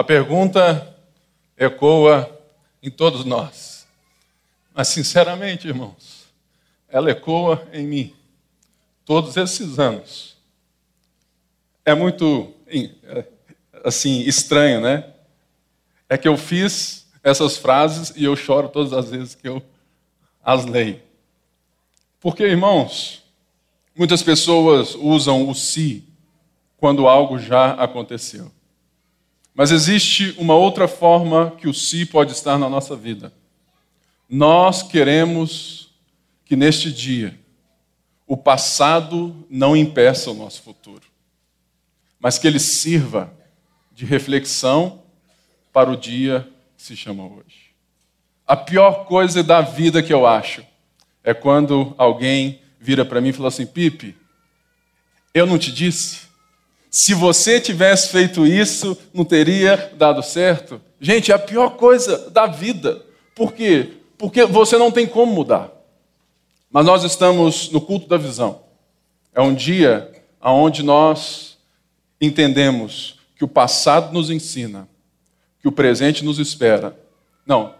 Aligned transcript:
A 0.00 0.02
pergunta 0.02 0.96
ecoa 1.58 2.40
em 2.82 2.90
todos 2.90 3.22
nós. 3.26 3.86
Mas, 4.72 4.88
sinceramente, 4.88 5.68
irmãos, 5.68 6.24
ela 6.88 7.10
ecoa 7.10 7.68
em 7.70 7.86
mim 7.86 8.14
todos 9.04 9.36
esses 9.36 9.78
anos. 9.78 10.38
É 11.84 11.94
muito, 11.94 12.50
assim, 13.84 14.20
estranho, 14.22 14.80
né? 14.80 15.04
É 16.08 16.16
que 16.16 16.26
eu 16.26 16.38
fiz 16.38 17.06
essas 17.22 17.58
frases 17.58 18.10
e 18.16 18.24
eu 18.24 18.34
choro 18.34 18.70
todas 18.70 18.94
as 18.94 19.10
vezes 19.10 19.34
que 19.34 19.46
eu 19.46 19.62
as 20.42 20.64
leio. 20.64 21.02
Porque, 22.20 22.44
irmãos, 22.44 23.22
muitas 23.94 24.22
pessoas 24.22 24.94
usam 24.94 25.46
o 25.46 25.54
se 25.54 26.02
quando 26.78 27.06
algo 27.06 27.38
já 27.38 27.72
aconteceu. 27.72 28.50
Mas 29.60 29.70
existe 29.72 30.34
uma 30.38 30.54
outra 30.54 30.88
forma 30.88 31.50
que 31.50 31.68
o 31.68 31.74
si 31.74 32.06
pode 32.06 32.32
estar 32.32 32.56
na 32.56 32.66
nossa 32.66 32.96
vida. 32.96 33.30
Nós 34.26 34.82
queremos 34.82 35.90
que 36.46 36.56
neste 36.56 36.90
dia 36.90 37.38
o 38.26 38.38
passado 38.38 39.46
não 39.50 39.76
impeça 39.76 40.30
o 40.30 40.34
nosso 40.34 40.62
futuro, 40.62 41.02
mas 42.18 42.38
que 42.38 42.46
ele 42.46 42.58
sirva 42.58 43.30
de 43.92 44.06
reflexão 44.06 45.02
para 45.70 45.90
o 45.90 45.96
dia 45.96 46.48
que 46.74 46.82
se 46.82 46.96
chama 46.96 47.24
hoje. 47.24 47.74
A 48.46 48.56
pior 48.56 49.04
coisa 49.04 49.42
da 49.42 49.60
vida 49.60 50.02
que 50.02 50.14
eu 50.14 50.26
acho 50.26 50.64
é 51.22 51.34
quando 51.34 51.94
alguém 51.98 52.62
vira 52.80 53.04
para 53.04 53.20
mim 53.20 53.28
e 53.28 53.34
fala 53.34 53.48
assim: 53.48 53.66
Pipe, 53.66 54.16
eu 55.34 55.44
não 55.46 55.58
te 55.58 55.70
disse? 55.70 56.29
Se 56.90 57.14
você 57.14 57.60
tivesse 57.60 58.08
feito 58.08 58.44
isso, 58.44 58.98
não 59.14 59.24
teria 59.24 59.92
dado 59.96 60.22
certo? 60.24 60.80
Gente, 61.00 61.30
é 61.30 61.34
a 61.34 61.38
pior 61.38 61.76
coisa 61.76 62.28
da 62.30 62.46
vida. 62.48 63.00
Por 63.34 63.52
quê? 63.52 63.92
Porque 64.18 64.44
você 64.44 64.76
não 64.76 64.90
tem 64.90 65.06
como 65.06 65.32
mudar. 65.32 65.70
Mas 66.68 66.84
nós 66.84 67.04
estamos 67.04 67.70
no 67.70 67.80
culto 67.80 68.08
da 68.08 68.16
visão. 68.16 68.62
É 69.32 69.40
um 69.40 69.54
dia 69.54 70.10
onde 70.42 70.82
nós 70.82 71.56
entendemos 72.20 73.18
que 73.36 73.44
o 73.44 73.48
passado 73.48 74.12
nos 74.12 74.28
ensina, 74.28 74.88
que 75.60 75.68
o 75.68 75.72
presente 75.72 76.24
nos 76.24 76.40
espera. 76.40 76.98
Não, 77.46 77.74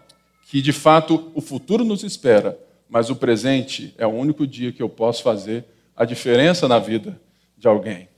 que 0.47 0.63
de 0.63 0.73
fato 0.73 1.33
o 1.35 1.41
futuro 1.41 1.85
nos 1.85 2.05
espera, 2.05 2.59
mas 2.89 3.11
o 3.11 3.17
presente 3.17 3.93
é 3.99 4.07
o 4.07 4.11
único 4.11 4.47
dia 4.47 4.73
que 4.73 4.83
eu 4.83 4.89
posso 4.89 5.23
fazer 5.23 5.65
a 5.97 6.05
diferença 6.05 6.67
na 6.69 6.79
vida 6.79 7.21
de 7.59 7.69
alguém. 7.69 8.09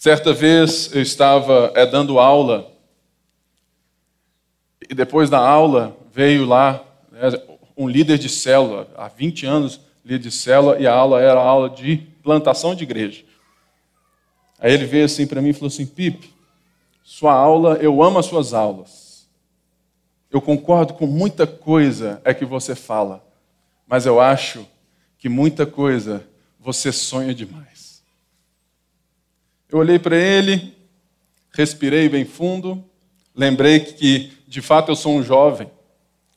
Certa 0.00 0.32
vez 0.32 0.90
eu 0.94 1.02
estava 1.02 1.72
é, 1.74 1.84
dando 1.84 2.18
aula, 2.18 2.72
e 4.88 4.94
depois 4.94 5.28
da 5.28 5.38
aula 5.38 5.94
veio 6.10 6.46
lá 6.46 6.82
né, 7.12 7.20
um 7.76 7.86
líder 7.86 8.16
de 8.16 8.26
célula, 8.26 8.88
há 8.96 9.08
20 9.08 9.44
anos, 9.44 9.78
líder 10.02 10.20
de 10.20 10.30
célula, 10.30 10.80
e 10.80 10.86
a 10.86 10.94
aula 10.94 11.20
era 11.20 11.38
a 11.38 11.44
aula 11.44 11.68
de 11.68 11.98
plantação 12.22 12.74
de 12.74 12.82
igreja. 12.82 13.26
Aí 14.58 14.72
ele 14.72 14.86
veio 14.86 15.04
assim 15.04 15.26
para 15.26 15.42
mim 15.42 15.50
e 15.50 15.52
falou 15.52 15.66
assim: 15.66 15.84
Pipe, 15.84 16.32
sua 17.04 17.34
aula, 17.34 17.74
eu 17.74 18.02
amo 18.02 18.18
as 18.18 18.24
suas 18.24 18.54
aulas. 18.54 19.28
Eu 20.30 20.40
concordo 20.40 20.94
com 20.94 21.06
muita 21.06 21.46
coisa 21.46 22.22
é 22.24 22.32
que 22.32 22.46
você 22.46 22.74
fala, 22.74 23.22
mas 23.86 24.06
eu 24.06 24.18
acho 24.18 24.66
que 25.18 25.28
muita 25.28 25.66
coisa 25.66 26.26
você 26.58 26.90
sonha 26.90 27.34
demais. 27.34 27.79
Eu 29.70 29.78
olhei 29.78 30.00
para 30.00 30.16
ele, 30.16 30.74
respirei 31.52 32.08
bem 32.08 32.24
fundo, 32.24 32.84
lembrei 33.32 33.78
que 33.78 34.32
de 34.48 34.60
fato 34.60 34.90
eu 34.90 34.96
sou 34.96 35.14
um 35.14 35.22
jovem, 35.22 35.70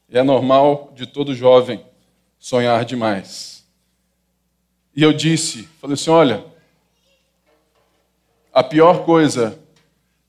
e 0.07 0.15
é 0.15 0.21
normal 0.21 0.93
de 0.95 1.07
todo 1.07 1.33
jovem 1.33 1.83
sonhar 2.37 2.85
demais. 2.85 3.65
E 4.95 5.01
eu 5.01 5.11
disse, 5.11 5.63
falei 5.81 5.95
assim: 5.95 6.11
olha, 6.11 6.45
a 8.53 8.61
pior 8.61 9.03
coisa 9.03 9.59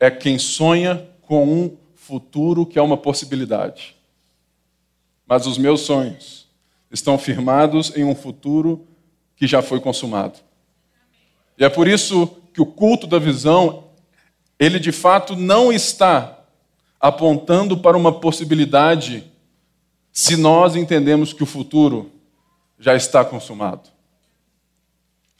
é 0.00 0.10
quem 0.10 0.38
sonha 0.38 1.06
com 1.20 1.46
um 1.46 1.76
futuro 1.94 2.64
que 2.64 2.78
é 2.78 2.82
uma 2.82 2.96
possibilidade. 2.96 3.94
Mas 5.26 5.46
os 5.46 5.58
meus 5.58 5.82
sonhos 5.82 6.48
estão 6.90 7.18
firmados 7.18 7.94
em 7.94 8.02
um 8.02 8.14
futuro 8.14 8.88
que 9.36 9.46
já 9.46 9.60
foi 9.60 9.78
consumado. 9.78 10.38
E 11.58 11.64
é 11.66 11.68
por 11.68 11.86
isso 11.86 12.40
que 12.54 12.62
o 12.62 12.66
culto 12.66 13.08
da 13.08 13.18
visão, 13.18 13.88
ele 14.60 14.78
de 14.78 14.92
fato 14.92 15.34
não 15.34 15.72
está 15.72 16.38
apontando 17.00 17.76
para 17.78 17.98
uma 17.98 18.20
possibilidade 18.20 19.24
se 20.12 20.36
nós 20.36 20.76
entendemos 20.76 21.32
que 21.32 21.42
o 21.42 21.46
futuro 21.46 22.12
já 22.78 22.94
está 22.94 23.24
consumado. 23.24 23.90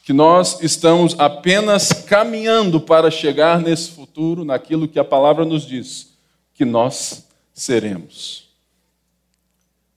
Que 0.03 0.11
nós 0.11 0.61
estamos 0.61 1.17
apenas 1.17 1.93
caminhando 1.93 2.81
para 2.81 3.09
chegar 3.09 3.61
nesse 3.61 3.91
futuro, 3.91 4.43
naquilo 4.43 4.87
que 4.87 4.99
a 4.99 5.03
palavra 5.03 5.45
nos 5.45 5.65
diz, 5.65 6.17
que 6.53 6.65
nós 6.65 7.25
seremos. 7.53 8.49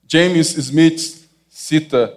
James 0.06 0.56
Smith 0.56 1.28
cita 1.48 2.16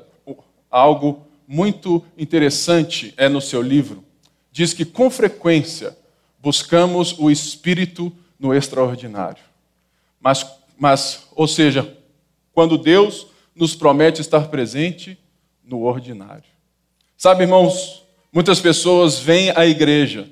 algo 0.70 1.26
muito 1.48 2.06
interessante 2.16 3.16
é 3.18 3.28
no 3.28 3.42
seu 3.42 3.64
livro 3.64 4.11
diz 4.52 4.74
que 4.74 4.86
com 4.86 5.10
frequência 5.10 5.98
buscamos 6.40 7.18
o 7.18 7.30
espírito 7.30 8.12
no 8.40 8.54
extraordinário. 8.54 9.44
Mas, 10.20 10.46
mas, 10.78 11.28
ou 11.36 11.48
seja, 11.48 11.98
quando 12.54 12.78
Deus 12.78 13.28
nos 13.56 13.76
promete 13.76 14.22
estar 14.22 14.48
presente 14.48 15.18
no 15.64 15.84
ordinário. 15.84 16.50
Sabe, 17.18 17.44
irmãos, 17.44 18.04
muitas 18.32 18.60
pessoas 18.60 19.20
vêm 19.20 19.52
à 19.56 19.66
igreja, 19.66 20.28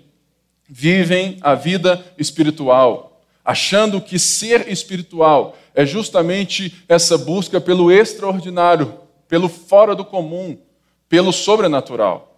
vivem 0.67 1.37
a 1.41 1.53
vida 1.53 2.03
espiritual, 2.17 3.21
achando 3.43 4.01
que 4.01 4.17
ser 4.17 4.67
espiritual 4.67 5.55
é 5.73 5.85
justamente 5.85 6.83
essa 6.87 7.17
busca 7.17 7.61
pelo 7.61 7.91
extraordinário, 7.91 8.99
pelo 9.27 9.47
fora 9.47 9.95
do 9.95 10.03
comum, 10.03 10.57
pelo 11.07 11.31
sobrenatural. 11.31 12.28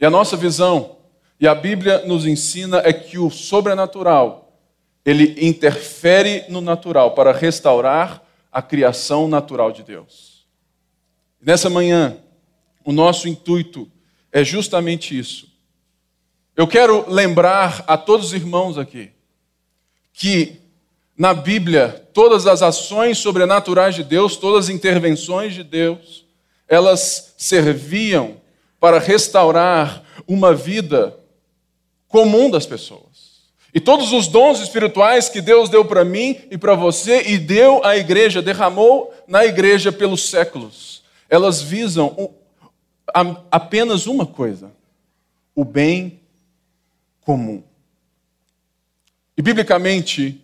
E 0.00 0.06
a 0.06 0.10
nossa 0.10 0.36
visão, 0.36 0.96
e 1.38 1.46
a 1.46 1.54
Bíblia 1.54 2.06
nos 2.06 2.24
ensina, 2.24 2.78
é 2.78 2.92
que 2.92 3.18
o 3.18 3.30
sobrenatural, 3.30 4.56
ele 5.04 5.46
interfere 5.46 6.44
no 6.48 6.60
natural 6.60 7.12
para 7.12 7.32
restaurar 7.32 8.22
a 8.50 8.62
criação 8.62 9.28
natural 9.28 9.70
de 9.70 9.82
Deus. 9.82 10.46
Nessa 11.40 11.68
manhã, 11.68 12.16
o 12.84 12.92
nosso 12.92 13.28
intuito 13.28 13.90
é 14.32 14.42
justamente 14.42 15.18
isso. 15.18 15.48
Eu 16.56 16.66
quero 16.66 17.08
lembrar 17.08 17.84
a 17.86 17.96
todos 17.96 18.28
os 18.28 18.32
irmãos 18.32 18.78
aqui 18.78 19.10
que 20.12 20.60
na 21.16 21.32
Bíblia 21.32 22.08
todas 22.12 22.46
as 22.46 22.62
ações 22.62 23.18
sobrenaturais 23.18 23.94
de 23.94 24.02
Deus, 24.02 24.36
todas 24.36 24.66
as 24.66 24.70
intervenções 24.70 25.54
de 25.54 25.62
Deus, 25.62 26.24
elas 26.66 27.34
serviam 27.36 28.39
para 28.80 28.98
restaurar 28.98 30.02
uma 30.26 30.54
vida 30.54 31.16
comum 32.08 32.50
das 32.50 32.64
pessoas. 32.64 33.10
E 33.72 33.78
todos 33.78 34.12
os 34.12 34.26
dons 34.26 34.58
espirituais 34.58 35.28
que 35.28 35.40
Deus 35.40 35.68
deu 35.68 35.84
para 35.84 36.04
mim 36.04 36.40
e 36.50 36.58
para 36.58 36.74
você 36.74 37.22
e 37.28 37.38
deu 37.38 37.84
à 37.84 37.96
igreja, 37.96 38.42
derramou 38.42 39.14
na 39.28 39.44
igreja 39.44 39.92
pelos 39.92 40.28
séculos, 40.28 41.04
elas 41.28 41.62
visam 41.62 42.34
apenas 43.50 44.06
uma 44.06 44.26
coisa: 44.26 44.72
o 45.54 45.64
bem 45.64 46.20
comum. 47.20 47.62
E 49.36 49.42
biblicamente, 49.42 50.42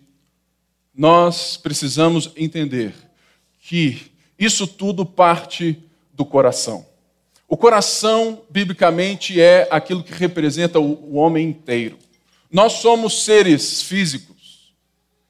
nós 0.95 1.57
precisamos 1.57 2.31
entender 2.35 2.93
que 3.61 4.09
isso 4.39 4.65
tudo 4.65 5.05
parte 5.05 5.77
do 6.13 6.25
coração. 6.25 6.85
O 7.47 7.55
coração, 7.55 8.43
biblicamente, 8.49 9.39
é 9.39 9.67
aquilo 9.71 10.03
que 10.03 10.11
representa 10.13 10.79
o 10.79 11.15
homem 11.15 11.47
inteiro. 11.47 11.97
Nós 12.51 12.73
somos 12.73 13.23
seres 13.23 13.81
físicos, 13.81 14.73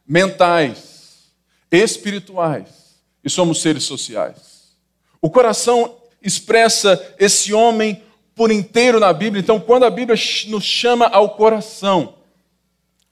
mentais, 0.07 1.31
espirituais 1.71 2.99
e 3.23 3.29
somos 3.29 3.61
seres 3.61 3.83
sociais. 3.83 4.75
O 5.21 5.29
coração 5.29 5.95
expressa 6.21 7.15
esse 7.19 7.53
homem 7.53 8.01
por 8.33 8.51
inteiro 8.51 8.99
na 8.99 9.11
Bíblia. 9.13 9.41
Então, 9.41 9.59
quando 9.59 9.83
a 9.83 9.89
Bíblia 9.89 10.17
nos 10.47 10.63
chama 10.63 11.07
ao 11.07 11.35
coração, 11.35 12.17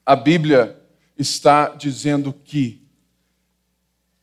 a 0.04 0.16
Bíblia 0.16 0.80
está 1.18 1.68
dizendo 1.68 2.32
que 2.32 2.82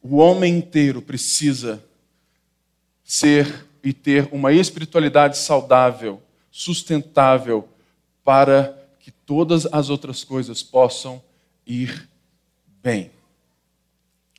o 0.02 0.18
homem 0.18 0.58
inteiro 0.58 1.02
precisa 1.02 1.84
ser 3.04 3.66
e 3.84 3.92
ter 3.92 4.30
uma 4.32 4.54
espiritualidade 4.54 5.38
saudável, 5.38 6.22
sustentável, 6.50 7.68
para 8.24 8.80
que 9.00 9.12
todas 9.12 9.66
as 9.72 9.90
outras 9.90 10.24
coisas 10.24 10.64
possam 10.64 11.22
ir 11.68 12.08
bem. 12.82 13.12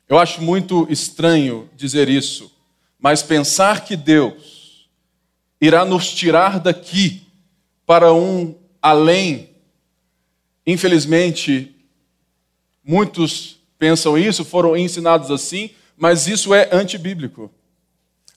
Eu 0.09 0.17
acho 0.17 0.41
muito 0.41 0.87
estranho 0.89 1.69
dizer 1.75 2.09
isso, 2.09 2.51
mas 2.99 3.21
pensar 3.21 3.85
que 3.85 3.95
Deus 3.95 4.89
irá 5.61 5.85
nos 5.85 6.11
tirar 6.11 6.59
daqui 6.59 7.27
para 7.85 8.11
um 8.13 8.55
além, 8.81 9.49
infelizmente, 10.65 11.75
muitos 12.83 13.59
pensam 13.77 14.17
isso, 14.17 14.43
foram 14.43 14.75
ensinados 14.75 15.29
assim, 15.29 15.69
mas 15.97 16.27
isso 16.27 16.53
é 16.53 16.69
antibíblico. 16.71 17.51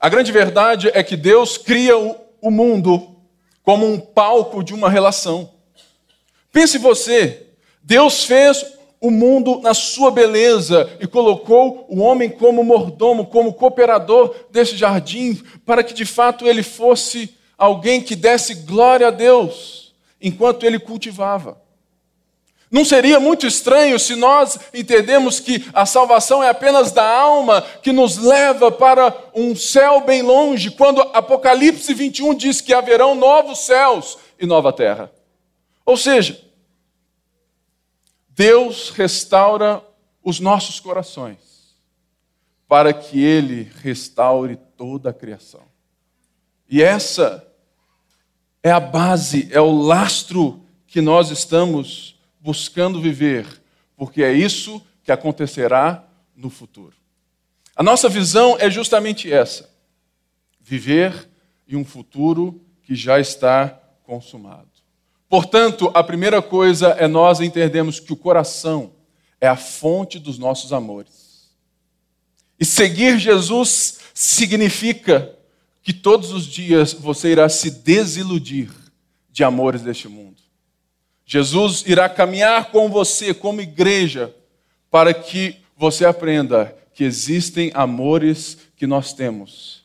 A 0.01 0.09
grande 0.09 0.31
verdade 0.31 0.91
é 0.95 1.03
que 1.03 1.17
Deus 1.17 1.59
cria 1.59 1.97
o 2.41 2.51
mundo 2.51 3.17
como 3.65 3.87
um 3.87 3.99
palco 3.99 4.63
de 4.63 4.73
uma 4.73 4.89
relação. 4.89 5.51
Pense 6.53 6.79
você, 6.79 7.49
Deus 7.83 8.25
fez 8.25 8.65
o 9.01 9.11
mundo 9.11 9.61
na 9.61 9.75
sua 9.75 10.11
beleza 10.11 10.89
e 11.01 11.07
colocou 11.07 11.85
o 11.89 12.01
homem 12.01 12.31
como 12.31 12.65
mordomo, 12.65 13.27
como 13.27 13.53
cooperador 13.53 14.35
desse 14.51 14.77
jardim, 14.77 15.43
para 15.67 15.83
que 15.83 15.95
de 15.95 16.05
fato 16.05 16.47
ele 16.47 16.63
fosse 16.63 17.37
alguém 17.57 18.01
que 18.01 18.17
desse 18.17 18.55
glória 18.55 19.09
a 19.09 19.11
Deus 19.11 19.95
enquanto 20.21 20.65
ele 20.65 20.79
cultivava. 20.79 21.61
Não 22.71 22.85
seria 22.85 23.19
muito 23.19 23.47
estranho 23.47 23.99
se 23.99 24.15
nós 24.15 24.59
entendemos 24.75 25.41
que 25.41 25.67
a 25.73 25.87
salvação 25.87 26.43
é 26.43 26.51
apenas 26.51 26.93
da 26.93 27.09
alma 27.09 27.63
que 27.63 27.93
nos 27.93 28.19
leva 28.19 28.71
para 28.71 29.15
um 29.35 29.57
céu 29.57 30.03
bem 30.03 30.21
longe, 30.21 30.71
quando 30.71 31.01
Apocalipse 31.01 31.95
21 31.95 32.35
diz 32.35 32.61
que 32.61 32.75
haverão 32.75 33.15
novos 33.15 33.61
céus 33.61 34.19
e 34.39 34.45
nova 34.45 34.73
terra. 34.73 35.11
Ou 35.85 35.97
seja, 35.97 36.39
Deus 38.29 38.91
restaura 38.91 39.83
os 40.23 40.39
nossos 40.39 40.79
corações 40.79 41.39
para 42.69 42.93
que 42.93 43.25
Ele 43.25 43.71
restaure 43.83 44.57
toda 44.77 45.09
a 45.09 45.15
criação. 45.15 45.63
E 46.69 46.83
essa 46.83 47.47
é 48.63 48.71
a 48.71 48.79
base, 48.79 49.49
é 49.51 49.61
o 49.61 49.73
lastro 49.73 50.63
que 50.87 51.01
nós 51.01 51.31
estamos 51.31 52.18
buscando 52.49 52.99
viver, 52.99 53.47
porque 53.95 54.23
é 54.23 54.33
isso 54.33 54.81
que 55.05 55.13
acontecerá 55.13 56.03
no 56.35 56.49
futuro. 56.49 56.97
A 57.77 57.83
nossa 57.83 58.09
visão 58.09 58.57
é 58.59 58.71
justamente 58.71 59.31
essa: 59.31 59.69
viver 60.59 61.29
em 61.69 61.77
um 61.77 61.85
futuro 61.85 62.59
que 62.85 62.95
já 62.95 63.21
está 63.21 63.79
consumado. 64.03 64.71
Portanto, 65.29 65.91
a 65.93 66.03
primeira 66.03 66.41
coisa 66.41 66.97
é 66.99 67.07
nós 67.07 67.39
entendermos 67.39 68.01
que 68.01 68.15
o 68.15 68.17
coração 68.17 68.95
é 69.39 69.47
a 69.47 69.55
fonte 69.55 70.19
dos 70.19 70.39
nossos 70.39 70.73
amores. 70.73 71.51
E 72.59 72.65
seguir 72.65 73.19
Jesus 73.19 73.99
significa 74.15 75.37
que 75.83 75.93
todos 75.93 76.33
os 76.33 76.47
dias 76.47 76.95
você 76.95 77.31
irá 77.31 77.47
se 77.51 77.71
desiludir 77.71 78.71
de 79.31 79.45
amores 79.45 79.83
deste 79.83 80.09
mundo. 80.09 80.48
Jesus 81.31 81.85
irá 81.87 82.09
caminhar 82.09 82.71
com 82.71 82.89
você 82.89 83.35
como 83.35 83.61
igreja 83.61 84.35
para 84.91 85.13
que 85.13 85.57
você 85.77 86.07
aprenda 86.07 86.75
que 86.95 87.05
existem 87.05 87.71
amores 87.75 88.57
que 88.75 88.87
nós 88.87 89.13
temos 89.13 89.79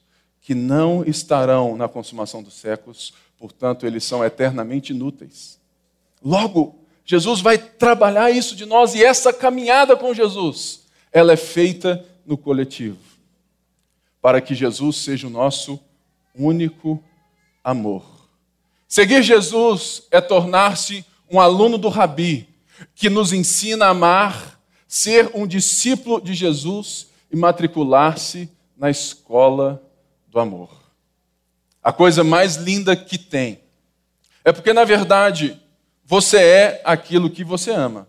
que 0.43 0.53
não 0.53 1.05
estarão 1.05 1.77
na 1.77 1.87
consumação 1.87 2.43
dos 2.43 2.55
séculos, 2.55 3.13
portanto, 3.37 3.85
eles 3.87 4.03
são 4.03 4.23
eternamente 4.23 4.91
inúteis. 4.91 5.57
Logo, 6.21 6.75
Jesus 7.05 7.39
vai 7.39 7.57
trabalhar 7.57 8.29
isso 8.29 8.53
de 8.53 8.65
nós 8.65 8.93
e 8.93 9.03
essa 9.03 9.31
caminhada 9.31 9.95
com 9.95 10.13
Jesus, 10.13 10.81
ela 11.13 11.31
é 11.31 11.37
feita 11.37 12.05
no 12.25 12.37
coletivo, 12.37 12.97
para 14.21 14.41
que 14.41 14.53
Jesus 14.53 14.97
seja 14.97 15.27
o 15.27 15.29
nosso 15.29 15.79
único 16.35 17.01
amor. 17.63 18.03
Seguir 18.85 19.23
Jesus 19.23 20.03
é 20.11 20.19
tornar-se 20.19 21.05
um 21.33 21.39
aluno 21.39 21.77
do 21.77 21.89
Rabi, 21.89 22.47
que 22.95 23.09
nos 23.09 23.33
ensina 23.33 23.87
a 23.87 23.89
amar, 23.89 24.59
ser 24.87 25.31
um 25.33 25.45
discípulo 25.45 26.21
de 26.21 26.33
Jesus 26.33 27.07
e 27.29 27.35
matricular-se 27.35 28.49
na 28.77 28.89
escola 28.89 29.83
do 30.29 30.39
amor 30.39 30.83
a 31.83 31.91
coisa 31.91 32.23
mais 32.23 32.55
linda 32.55 32.95
que 32.95 33.17
tem. 33.17 33.59
É 34.45 34.51
porque, 34.51 34.71
na 34.71 34.85
verdade, 34.85 35.59
você 36.05 36.37
é 36.37 36.81
aquilo 36.85 37.29
que 37.29 37.43
você 37.43 37.71
ama. 37.71 38.07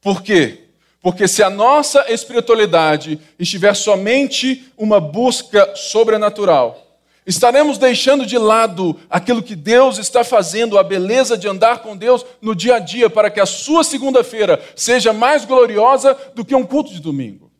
Por 0.00 0.22
quê? 0.22 0.64
Porque 1.00 1.28
se 1.28 1.42
a 1.42 1.48
nossa 1.48 2.10
espiritualidade 2.12 3.18
estiver 3.38 3.74
somente 3.74 4.70
uma 4.76 5.00
busca 5.00 5.74
sobrenatural, 5.76 6.89
estaremos 7.30 7.78
deixando 7.78 8.26
de 8.26 8.36
lado 8.36 8.98
aquilo 9.08 9.42
que 9.42 9.54
Deus 9.54 9.98
está 9.98 10.24
fazendo, 10.24 10.78
a 10.78 10.82
beleza 10.82 11.38
de 11.38 11.46
andar 11.46 11.78
com 11.78 11.96
Deus 11.96 12.26
no 12.42 12.54
dia 12.54 12.74
a 12.74 12.78
dia, 12.80 13.08
para 13.08 13.30
que 13.30 13.40
a 13.40 13.46
sua 13.46 13.84
segunda-feira 13.84 14.60
seja 14.74 15.12
mais 15.12 15.44
gloriosa 15.44 16.16
do 16.34 16.44
que 16.44 16.54
um 16.54 16.66
culto 16.66 16.92
de 16.92 17.00
domingo. 17.00 17.50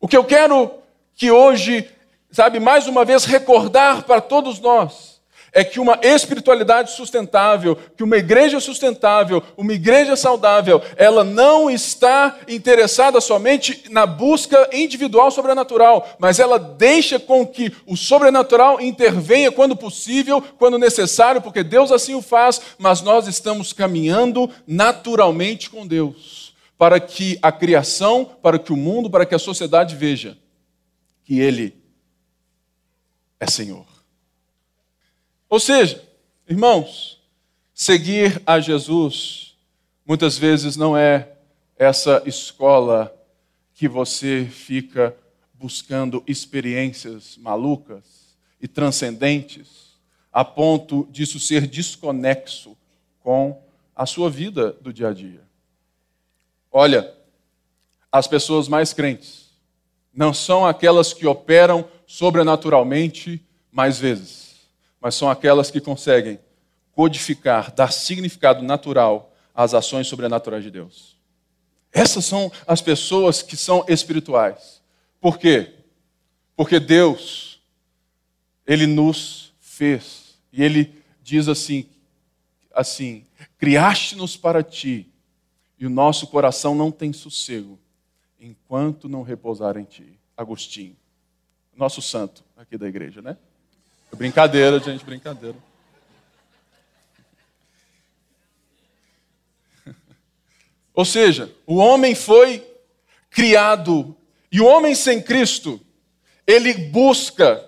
O 0.00 0.06
que 0.06 0.16
eu 0.16 0.24
quero 0.24 0.70
que 1.14 1.30
hoje 1.32 1.90
sabe, 2.30 2.60
mais 2.60 2.86
uma 2.86 3.04
vez 3.04 3.24
recordar 3.24 4.04
para 4.04 4.20
todos 4.20 4.60
nós 4.60 5.15
é 5.56 5.64
que 5.64 5.80
uma 5.80 5.98
espiritualidade 6.02 6.92
sustentável, 6.92 7.78
que 7.96 8.04
uma 8.04 8.18
igreja 8.18 8.60
sustentável, 8.60 9.42
uma 9.56 9.72
igreja 9.72 10.14
saudável, 10.14 10.82
ela 10.98 11.24
não 11.24 11.70
está 11.70 12.40
interessada 12.46 13.22
somente 13.22 13.84
na 13.88 14.04
busca 14.04 14.68
individual 14.70 15.30
sobrenatural, 15.30 16.14
mas 16.18 16.38
ela 16.38 16.58
deixa 16.58 17.18
com 17.18 17.46
que 17.46 17.72
o 17.86 17.96
sobrenatural 17.96 18.82
intervenha 18.82 19.50
quando 19.50 19.74
possível, 19.74 20.42
quando 20.58 20.78
necessário, 20.78 21.40
porque 21.40 21.64
Deus 21.64 21.90
assim 21.90 22.14
o 22.14 22.20
faz, 22.20 22.60
mas 22.76 23.00
nós 23.00 23.26
estamos 23.26 23.72
caminhando 23.72 24.50
naturalmente 24.66 25.70
com 25.70 25.86
Deus, 25.86 26.54
para 26.76 27.00
que 27.00 27.38
a 27.40 27.50
criação, 27.50 28.30
para 28.42 28.58
que 28.58 28.74
o 28.74 28.76
mundo, 28.76 29.08
para 29.08 29.24
que 29.24 29.34
a 29.34 29.38
sociedade 29.38 29.96
veja 29.96 30.36
que 31.24 31.40
Ele 31.40 31.74
é 33.40 33.46
Senhor. 33.46 33.95
Ou 35.48 35.60
seja, 35.60 36.02
irmãos, 36.48 37.20
seguir 37.72 38.42
a 38.44 38.58
Jesus 38.58 39.56
muitas 40.04 40.36
vezes 40.36 40.76
não 40.76 40.96
é 40.96 41.28
essa 41.76 42.22
escola 42.26 43.14
que 43.74 43.86
você 43.86 44.46
fica 44.50 45.16
buscando 45.54 46.22
experiências 46.26 47.36
malucas 47.36 48.36
e 48.60 48.66
transcendentes 48.66 49.96
a 50.32 50.44
ponto 50.44 51.08
disso 51.10 51.40
ser 51.40 51.66
desconexo 51.66 52.76
com 53.20 53.62
a 53.94 54.04
sua 54.04 54.28
vida 54.28 54.72
do 54.80 54.92
dia 54.92 55.08
a 55.08 55.12
dia. 55.12 55.40
Olha, 56.70 57.10
as 58.12 58.26
pessoas 58.26 58.68
mais 58.68 58.92
crentes 58.92 59.50
não 60.12 60.34
são 60.34 60.66
aquelas 60.66 61.12
que 61.12 61.26
operam 61.26 61.88
sobrenaturalmente 62.06 63.42
mais 63.72 63.98
vezes, 63.98 64.45
mas 65.00 65.14
são 65.14 65.30
aquelas 65.30 65.70
que 65.70 65.80
conseguem 65.80 66.38
codificar, 66.92 67.72
dar 67.72 67.92
significado 67.92 68.62
natural 68.62 69.34
às 69.54 69.74
ações 69.74 70.06
sobrenaturais 70.06 70.64
de 70.64 70.70
Deus. 70.70 71.16
Essas 71.92 72.24
são 72.24 72.50
as 72.66 72.80
pessoas 72.80 73.42
que 73.42 73.56
são 73.56 73.84
espirituais. 73.88 74.82
Por 75.20 75.38
quê? 75.38 75.74
Porque 76.54 76.80
Deus, 76.80 77.60
Ele 78.66 78.86
nos 78.86 79.52
fez. 79.60 80.38
E 80.52 80.62
Ele 80.62 81.02
diz 81.22 81.48
assim, 81.48 81.88
assim, 82.74 83.26
criaste-nos 83.58 84.36
para 84.36 84.62
Ti, 84.62 85.10
e 85.78 85.86
o 85.86 85.90
nosso 85.90 86.26
coração 86.26 86.74
não 86.74 86.90
tem 86.90 87.12
sossego, 87.12 87.78
enquanto 88.40 89.08
não 89.08 89.22
repousar 89.22 89.76
em 89.76 89.84
Ti. 89.84 90.18
Agostinho 90.36 90.96
nosso 91.76 92.00
santo 92.00 92.42
aqui 92.56 92.78
da 92.78 92.88
igreja, 92.88 93.20
né? 93.20 93.36
Brincadeira, 94.14 94.78
gente, 94.78 95.04
brincadeira. 95.04 95.56
Ou 100.94 101.04
seja, 101.04 101.52
o 101.66 101.76
homem 101.76 102.14
foi 102.14 102.66
criado 103.30 104.16
e 104.50 104.60
o 104.60 104.66
homem 104.66 104.94
sem 104.94 105.20
Cristo, 105.20 105.80
ele 106.46 106.72
busca 106.72 107.62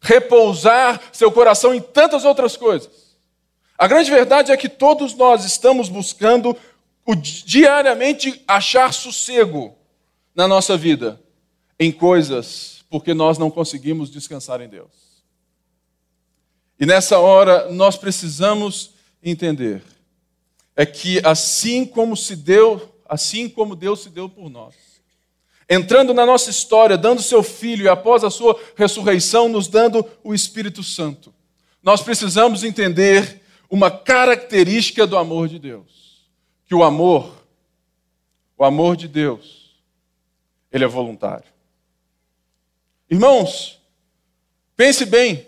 repousar 0.00 1.00
seu 1.12 1.30
coração 1.30 1.74
em 1.74 1.80
tantas 1.80 2.24
outras 2.24 2.56
coisas. 2.56 3.16
A 3.76 3.86
grande 3.86 4.10
verdade 4.10 4.50
é 4.50 4.56
que 4.56 4.68
todos 4.68 5.14
nós 5.14 5.44
estamos 5.44 5.88
buscando 5.88 6.56
diariamente 7.14 8.42
achar 8.46 8.92
sossego 8.92 9.76
na 10.34 10.48
nossa 10.48 10.76
vida 10.76 11.20
em 11.78 11.92
coisas 11.92 12.84
porque 12.90 13.14
nós 13.14 13.38
não 13.38 13.50
conseguimos 13.50 14.10
descansar 14.10 14.60
em 14.60 14.68
Deus. 14.68 15.07
E 16.78 16.86
nessa 16.86 17.18
hora 17.18 17.70
nós 17.70 17.96
precisamos 17.96 18.92
entender. 19.22 19.82
é 20.76 20.86
que 20.86 21.20
assim 21.26 21.84
como 21.84 22.16
se 22.16 22.36
deu, 22.36 22.94
assim 23.04 23.48
como 23.48 23.74
Deus 23.74 24.00
se 24.00 24.10
deu 24.10 24.28
por 24.28 24.48
nós, 24.48 24.76
entrando 25.68 26.14
na 26.14 26.24
nossa 26.24 26.50
história, 26.50 26.96
dando 26.96 27.20
seu 27.20 27.42
filho 27.42 27.84
e 27.84 27.88
após 27.88 28.22
a 28.22 28.30
sua 28.30 28.56
ressurreição 28.76 29.48
nos 29.48 29.66
dando 29.66 30.06
o 30.22 30.32
Espírito 30.32 30.84
Santo. 30.84 31.34
Nós 31.82 32.00
precisamos 32.00 32.62
entender 32.62 33.42
uma 33.68 33.90
característica 33.90 35.04
do 35.04 35.18
amor 35.18 35.48
de 35.48 35.58
Deus, 35.58 36.28
que 36.64 36.76
o 36.76 36.84
amor, 36.84 37.44
o 38.56 38.64
amor 38.64 38.96
de 38.96 39.08
Deus, 39.08 39.74
ele 40.70 40.84
é 40.84 40.88
voluntário. 40.88 41.48
Irmãos, 43.10 43.80
pense 44.76 45.04
bem 45.04 45.47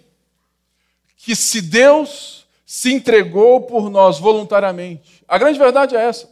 que 1.23 1.37
se 1.37 1.61
Deus 1.61 2.47
se 2.65 2.93
entregou 2.93 3.63
por 3.63 3.91
nós 3.91 4.19
voluntariamente, 4.19 5.23
a 5.29 5.37
grande 5.39 5.59
verdade 5.59 5.97
é 5.97 6.01
essa. 6.03 6.31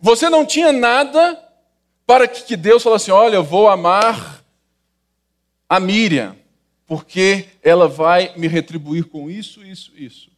Você 0.00 0.28
não 0.28 0.44
tinha 0.44 0.72
nada 0.72 1.42
para 2.06 2.26
que 2.26 2.56
Deus 2.56 2.82
falasse: 2.82 3.10
Olha, 3.10 3.36
eu 3.36 3.44
vou 3.44 3.68
amar 3.68 4.44
a 5.68 5.78
Miriam, 5.80 6.36
porque 6.86 7.46
ela 7.62 7.88
vai 7.88 8.32
me 8.36 8.46
retribuir 8.46 9.04
com 9.04 9.30
isso, 9.30 9.64
isso, 9.64 9.92
isso. 9.96 10.30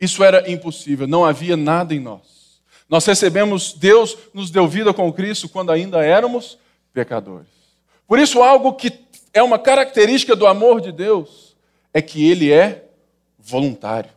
Isso 0.00 0.22
era 0.22 0.50
impossível, 0.50 1.06
não 1.08 1.24
havia 1.24 1.56
nada 1.56 1.94
em 1.94 1.98
nós. 1.98 2.60
Nós 2.88 3.04
recebemos, 3.04 3.72
Deus 3.72 4.16
nos 4.32 4.50
deu 4.50 4.66
vida 4.66 4.94
com 4.94 5.12
Cristo 5.12 5.48
quando 5.48 5.70
ainda 5.70 6.04
éramos 6.04 6.56
pecadores. 6.94 7.48
Por 8.06 8.18
isso, 8.18 8.42
algo 8.42 8.72
que 8.74 8.92
é 9.34 9.42
uma 9.42 9.58
característica 9.58 10.34
do 10.34 10.46
amor 10.46 10.80
de 10.80 10.92
Deus 10.92 11.47
é 11.92 12.02
que 12.02 12.28
ele 12.28 12.52
é 12.52 12.84
voluntário. 13.38 14.10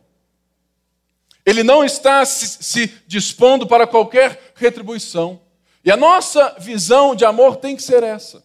Ele 1.44 1.62
não 1.62 1.84
está 1.84 2.24
se, 2.24 2.62
se 2.62 2.92
dispondo 3.06 3.66
para 3.66 3.86
qualquer 3.86 4.52
retribuição. 4.54 5.40
E 5.84 5.90
a 5.90 5.96
nossa 5.96 6.56
visão 6.60 7.14
de 7.14 7.24
amor 7.24 7.56
tem 7.56 7.74
que 7.74 7.82
ser 7.82 8.02
essa. 8.02 8.44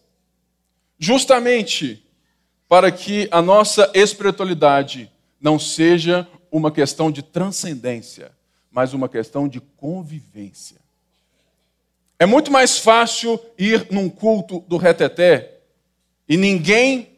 Justamente 0.98 2.04
para 2.68 2.90
que 2.90 3.28
a 3.30 3.40
nossa 3.40 3.90
espiritualidade 3.94 5.10
não 5.40 5.58
seja 5.58 6.26
uma 6.50 6.70
questão 6.70 7.10
de 7.10 7.22
transcendência, 7.22 8.32
mas 8.70 8.92
uma 8.92 9.08
questão 9.08 9.46
de 9.48 9.60
convivência. 9.60 10.76
É 12.18 12.26
muito 12.26 12.50
mais 12.50 12.78
fácil 12.78 13.40
ir 13.56 13.86
num 13.90 14.08
culto 14.08 14.60
do 14.66 14.76
reteté 14.76 15.60
e 16.28 16.36
ninguém 16.36 17.17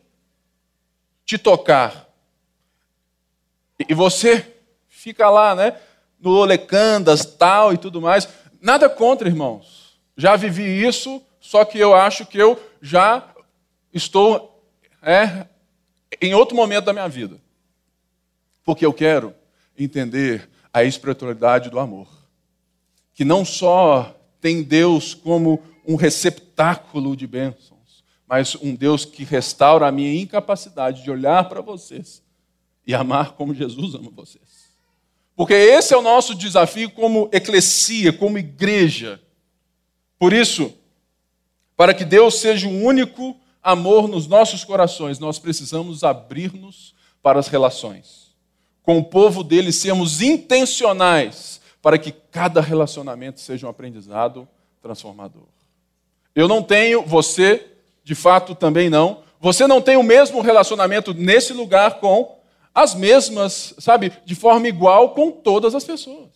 te 1.31 1.39
tocar. 1.39 2.13
E 3.89 3.95
você 3.95 4.53
fica 4.89 5.31
lá, 5.31 5.55
né? 5.55 5.79
No 6.19 6.33
Olecandas, 6.33 7.25
tal 7.25 7.73
e 7.73 7.79
tudo 7.79 8.01
mais. 8.01 8.29
Nada 8.61 8.91
contra, 8.91 9.29
irmãos. 9.29 9.97
Já 10.17 10.35
vivi 10.35 10.85
isso, 10.85 11.23
só 11.39 11.65
que 11.65 11.79
eu 11.79 11.95
acho 11.95 12.27
que 12.27 12.37
eu 12.37 12.61
já 12.83 13.33
estou 13.95 14.61
é, 15.01 15.47
em 16.21 16.35
outro 16.35 16.57
momento 16.57 16.87
da 16.87 16.93
minha 16.93 17.09
vida. 17.09 17.41
Porque 18.65 18.85
eu 18.85 18.93
quero 18.93 19.33
entender 19.79 20.51
a 20.73 20.83
espiritualidade 20.83 21.71
do 21.71 21.79
amor. 21.79 22.09
Que 23.15 23.25
não 23.25 23.45
só 23.45 24.17
tem 24.41 24.65
Deus 24.65 25.15
como 25.15 25.63
um 25.87 25.95
receptáculo 25.95 27.15
de 27.15 27.29
bênçãos, 27.29 27.80
mas 28.31 28.55
um 28.55 28.75
Deus 28.75 29.05
que 29.05 29.25
restaura 29.25 29.89
a 29.89 29.93
minha 29.93 30.15
incapacidade 30.23 31.03
de 31.03 31.11
olhar 31.11 31.49
para 31.49 31.61
vocês 31.61 32.23
e 32.87 32.95
amar 32.95 33.33
como 33.33 33.53
Jesus 33.53 33.95
ama 33.95 34.11
vocês. 34.11 34.71
Porque 35.35 35.53
esse 35.53 35.93
é 35.93 35.97
o 35.97 36.03
nosso 36.03 36.35
desafio 36.35 36.91
como 36.91 37.29
eclesia, 37.33 38.13
como 38.13 38.39
igreja 38.39 39.21
por 40.21 40.35
isso, 40.35 40.75
para 41.75 41.95
que 41.95 42.05
Deus 42.05 42.35
seja 42.35 42.69
o 42.69 42.85
único 42.85 43.35
amor 43.63 44.07
nos 44.07 44.27
nossos 44.27 44.63
corações, 44.63 45.19
nós 45.19 45.39
precisamos 45.39 46.05
abrir-nos 46.05 46.95
para 47.23 47.41
as 47.41 47.49
relações. 47.49 48.37
Com 48.83 48.99
o 48.99 49.05
povo 49.05 49.43
dele, 49.43 49.73
sermos 49.73 50.21
intencionais 50.21 51.59
para 51.81 51.97
que 51.97 52.13
cada 52.13 52.61
relacionamento 52.61 53.41
seja 53.41 53.67
um 53.67 53.71
aprendizado 53.71 54.47
transformador. 54.83 55.49
Eu 56.35 56.47
não 56.47 56.63
tenho, 56.63 57.03
você, 57.03 57.67
de 58.11 58.15
fato, 58.17 58.57
também 58.57 58.91
não. 58.91 59.23
Você 59.39 59.69
não 59.69 59.81
tem 59.81 59.97
o 59.97 60.03
mesmo 60.03 60.41
relacionamento 60.41 61.15
nesse 61.15 61.53
lugar 61.53 62.01
com 62.01 62.41
as 62.75 62.93
mesmas, 62.93 63.73
sabe, 63.79 64.13
de 64.25 64.35
forma 64.35 64.67
igual 64.67 65.11
com 65.11 65.31
todas 65.31 65.77
as 65.77 65.85
pessoas. 65.85 66.31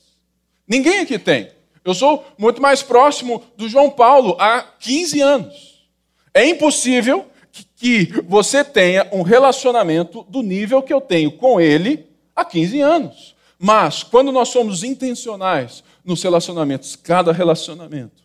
Ninguém 0.68 1.00
aqui 1.00 1.18
tem. 1.18 1.50
Eu 1.84 1.92
sou 1.92 2.24
muito 2.38 2.62
mais 2.62 2.80
próximo 2.80 3.42
do 3.56 3.68
João 3.68 3.90
Paulo 3.90 4.36
há 4.38 4.62
15 4.62 5.20
anos. 5.20 5.84
É 6.32 6.46
impossível 6.46 7.26
que 7.74 8.22
você 8.24 8.62
tenha 8.62 9.08
um 9.10 9.22
relacionamento 9.22 10.24
do 10.28 10.42
nível 10.42 10.80
que 10.80 10.94
eu 10.94 11.00
tenho 11.00 11.32
com 11.32 11.60
ele 11.60 12.06
há 12.36 12.44
15 12.44 12.80
anos. 12.80 13.34
Mas, 13.58 14.04
quando 14.04 14.30
nós 14.30 14.48
somos 14.50 14.84
intencionais 14.84 15.82
nos 16.04 16.22
relacionamentos, 16.22 16.94
cada 16.94 17.32
relacionamento 17.32 18.22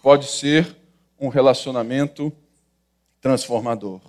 pode 0.00 0.26
ser 0.26 0.76
um 1.18 1.26
relacionamento 1.26 2.32
transformador. 3.26 4.00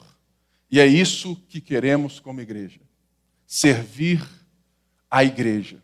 E 0.69 0.79
é 0.79 0.85
isso 0.85 1.35
que 1.49 1.59
queremos 1.59 2.19
como 2.19 2.39
igreja: 2.39 2.79
servir 3.47 4.23
a 5.09 5.23
igreja. 5.23 5.81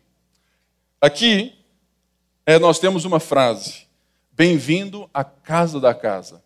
Aqui, 1.00 1.52
é, 2.46 2.60
nós 2.60 2.78
temos 2.78 3.04
uma 3.04 3.18
frase: 3.18 3.88
Bem-vindo 4.30 5.10
à 5.12 5.24
casa 5.24 5.80
da 5.80 5.92
casa. 5.92 6.44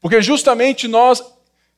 Porque 0.00 0.22
justamente 0.22 0.88
nós 0.88 1.22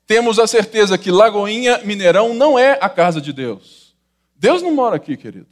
temos 0.06 0.38
a 0.38 0.46
certeza 0.46 0.96
que 0.96 1.10
Lagoinha 1.10 1.78
Mineirão 1.78 2.32
não 2.32 2.56
é 2.56 2.78
a 2.80 2.88
casa 2.88 3.20
de 3.20 3.32
Deus. 3.32 3.96
Deus 4.36 4.62
não 4.62 4.72
mora 4.72 4.96
aqui, 4.96 5.16
querido. 5.16 5.48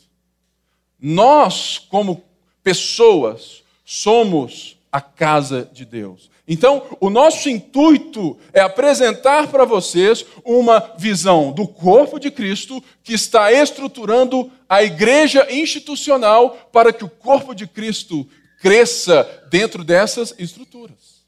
Nós, 1.01 1.77
como 1.77 2.23
pessoas, 2.63 3.65
somos 3.85 4.79
a 4.93 5.01
casa 5.01 5.67
de 5.73 5.87
Deus. 5.87 6.31
Então, 6.47 6.99
o 7.01 7.09
nosso 7.09 7.49
intuito 7.49 8.39
é 8.53 8.61
apresentar 8.61 9.49
para 9.49 9.65
vocês 9.65 10.27
uma 10.45 10.81
visão 10.99 11.51
do 11.51 11.67
corpo 11.67 12.21
de 12.21 12.31
Cristo 12.31 12.85
que 13.03 13.15
está 13.15 13.51
estruturando 13.51 14.53
a 14.69 14.83
igreja 14.83 15.51
institucional 15.51 16.69
para 16.71 16.93
que 16.93 17.05
o 17.05 17.09
corpo 17.09 17.55
de 17.55 17.67
Cristo 17.67 18.29
cresça 18.61 19.27
dentro 19.51 19.83
dessas 19.83 20.35
estruturas. 20.39 21.23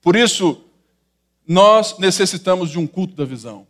Por 0.00 0.16
isso, 0.16 0.64
nós 1.46 1.98
necessitamos 1.98 2.70
de 2.70 2.78
um 2.78 2.86
culto 2.86 3.14
da 3.14 3.26
visão 3.26 3.66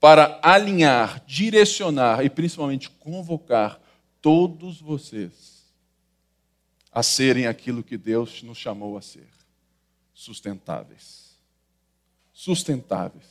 para 0.00 0.40
alinhar, 0.42 1.22
direcionar 1.24 2.24
e 2.24 2.28
principalmente 2.28 2.90
convocar 2.90 3.80
todos 4.20 4.80
vocês 4.80 5.53
a 6.94 7.02
serem 7.02 7.48
aquilo 7.48 7.82
que 7.82 7.98
Deus 7.98 8.40
nos 8.44 8.56
chamou 8.56 8.96
a 8.96 9.02
ser 9.02 9.26
sustentáveis. 10.14 11.36
Sustentáveis. 12.32 13.24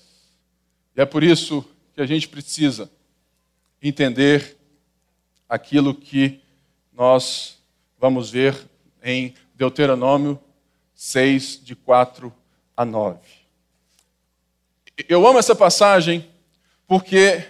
E 0.94 1.00
é 1.00 1.06
por 1.06 1.24
isso 1.24 1.66
que 1.96 2.02
a 2.02 2.06
gente 2.06 2.28
precisa 2.28 2.92
entender 3.82 4.58
aquilo 5.48 5.96
que 5.96 6.42
nós 6.92 7.58
vamos 7.98 8.30
ver 8.30 8.70
em 9.02 9.34
Deuteronômio 9.56 10.38
6, 10.94 11.62
de 11.64 11.74
4 11.74 12.34
a 12.76 12.84
9. 12.84 13.20
Eu 15.08 15.26
amo 15.26 15.40
essa 15.40 15.56
passagem 15.56 16.30
porque 16.86 17.48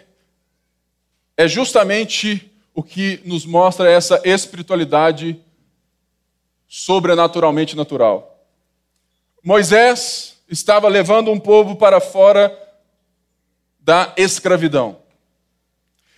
é 1.36 1.48
justamente 1.48 2.52
o 2.72 2.84
que 2.84 3.20
nos 3.26 3.46
mostra 3.46 3.90
essa 3.90 4.22
espiritualidade 4.24 5.42
sobrenaturalmente 6.76 7.76
natural. 7.76 8.44
Moisés 9.44 10.40
estava 10.50 10.88
levando 10.88 11.30
um 11.32 11.40
povo 11.40 11.76
para 11.76 12.02
fora 12.02 12.52
da 13.80 14.12
escravidão. 14.18 14.98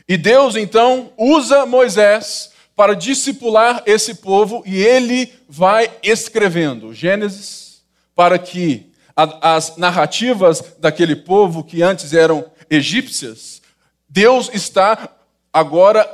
E 0.08 0.16
Deus 0.16 0.56
então 0.56 1.12
usa 1.18 1.66
Moisés 1.66 2.54
para 2.74 2.96
discipular 2.96 3.84
esse 3.86 4.16
povo 4.16 4.64
e 4.66 4.82
ele 4.82 5.34
vai 5.50 5.92
escrevendo 6.02 6.94
Gênesis 6.94 7.84
para 8.16 8.40
que 8.40 8.94
as 9.14 9.76
narrativas 9.76 10.78
daquele 10.80 11.18
povo 11.18 11.66
que 11.66 11.82
antes 11.82 12.14
eram 12.14 12.50
egípcias, 12.70 13.62
Deus 14.08 14.50
está 14.54 15.10
agora 15.52 16.10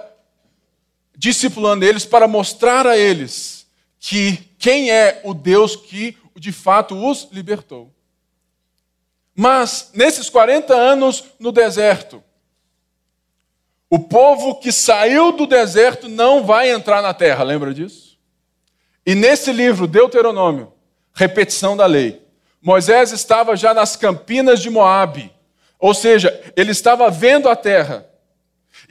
discipulando 1.15 1.85
eles 1.85 2.05
para 2.05 2.27
mostrar 2.27 2.87
a 2.87 2.97
eles 2.97 3.60
que 4.01 4.37
quem 4.57 4.91
é 4.91 5.21
o 5.23 5.33
Deus 5.33 5.75
que 5.75 6.17
de 6.35 6.51
fato 6.51 6.95
os 6.95 7.29
libertou. 7.31 7.93
Mas, 9.35 9.91
nesses 9.93 10.27
40 10.29 10.73
anos 10.73 11.23
no 11.39 11.51
deserto, 11.51 12.21
O 13.93 13.99
povo 13.99 14.55
que 14.55 14.71
saiu 14.71 15.33
do 15.33 15.45
deserto 15.45 16.07
não 16.07 16.45
vai 16.45 16.71
entrar 16.71 17.01
na 17.01 17.13
terra, 17.13 17.43
lembra 17.43 17.73
disso? 17.73 18.17
E 19.05 19.13
nesse 19.13 19.51
livro, 19.51 19.85
Deuteronômio, 19.85 20.71
repetição 21.13 21.75
da 21.75 21.85
lei, 21.85 22.25
Moisés 22.61 23.11
estava 23.11 23.53
já 23.53 23.73
nas 23.73 23.97
campinas 23.97 24.61
de 24.61 24.69
Moabe, 24.69 25.29
ou 25.77 25.93
seja, 25.93 26.41
ele 26.55 26.71
estava 26.71 27.09
vendo 27.09 27.49
a 27.49 27.55
terra. 27.55 28.07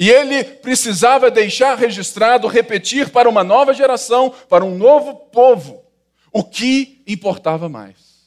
E 0.00 0.08
ele 0.08 0.42
precisava 0.42 1.30
deixar 1.30 1.76
registrado, 1.76 2.48
repetir 2.48 3.10
para 3.10 3.28
uma 3.28 3.44
nova 3.44 3.74
geração, 3.74 4.30
para 4.48 4.64
um 4.64 4.78
novo 4.78 5.14
povo, 5.14 5.84
o 6.32 6.42
que 6.42 7.02
importava 7.06 7.68
mais. 7.68 8.26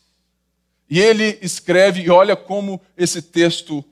E 0.88 1.00
ele 1.00 1.40
escreve, 1.42 2.04
e 2.04 2.12
olha 2.12 2.36
como 2.36 2.80
esse 2.96 3.24
texto 3.24 3.84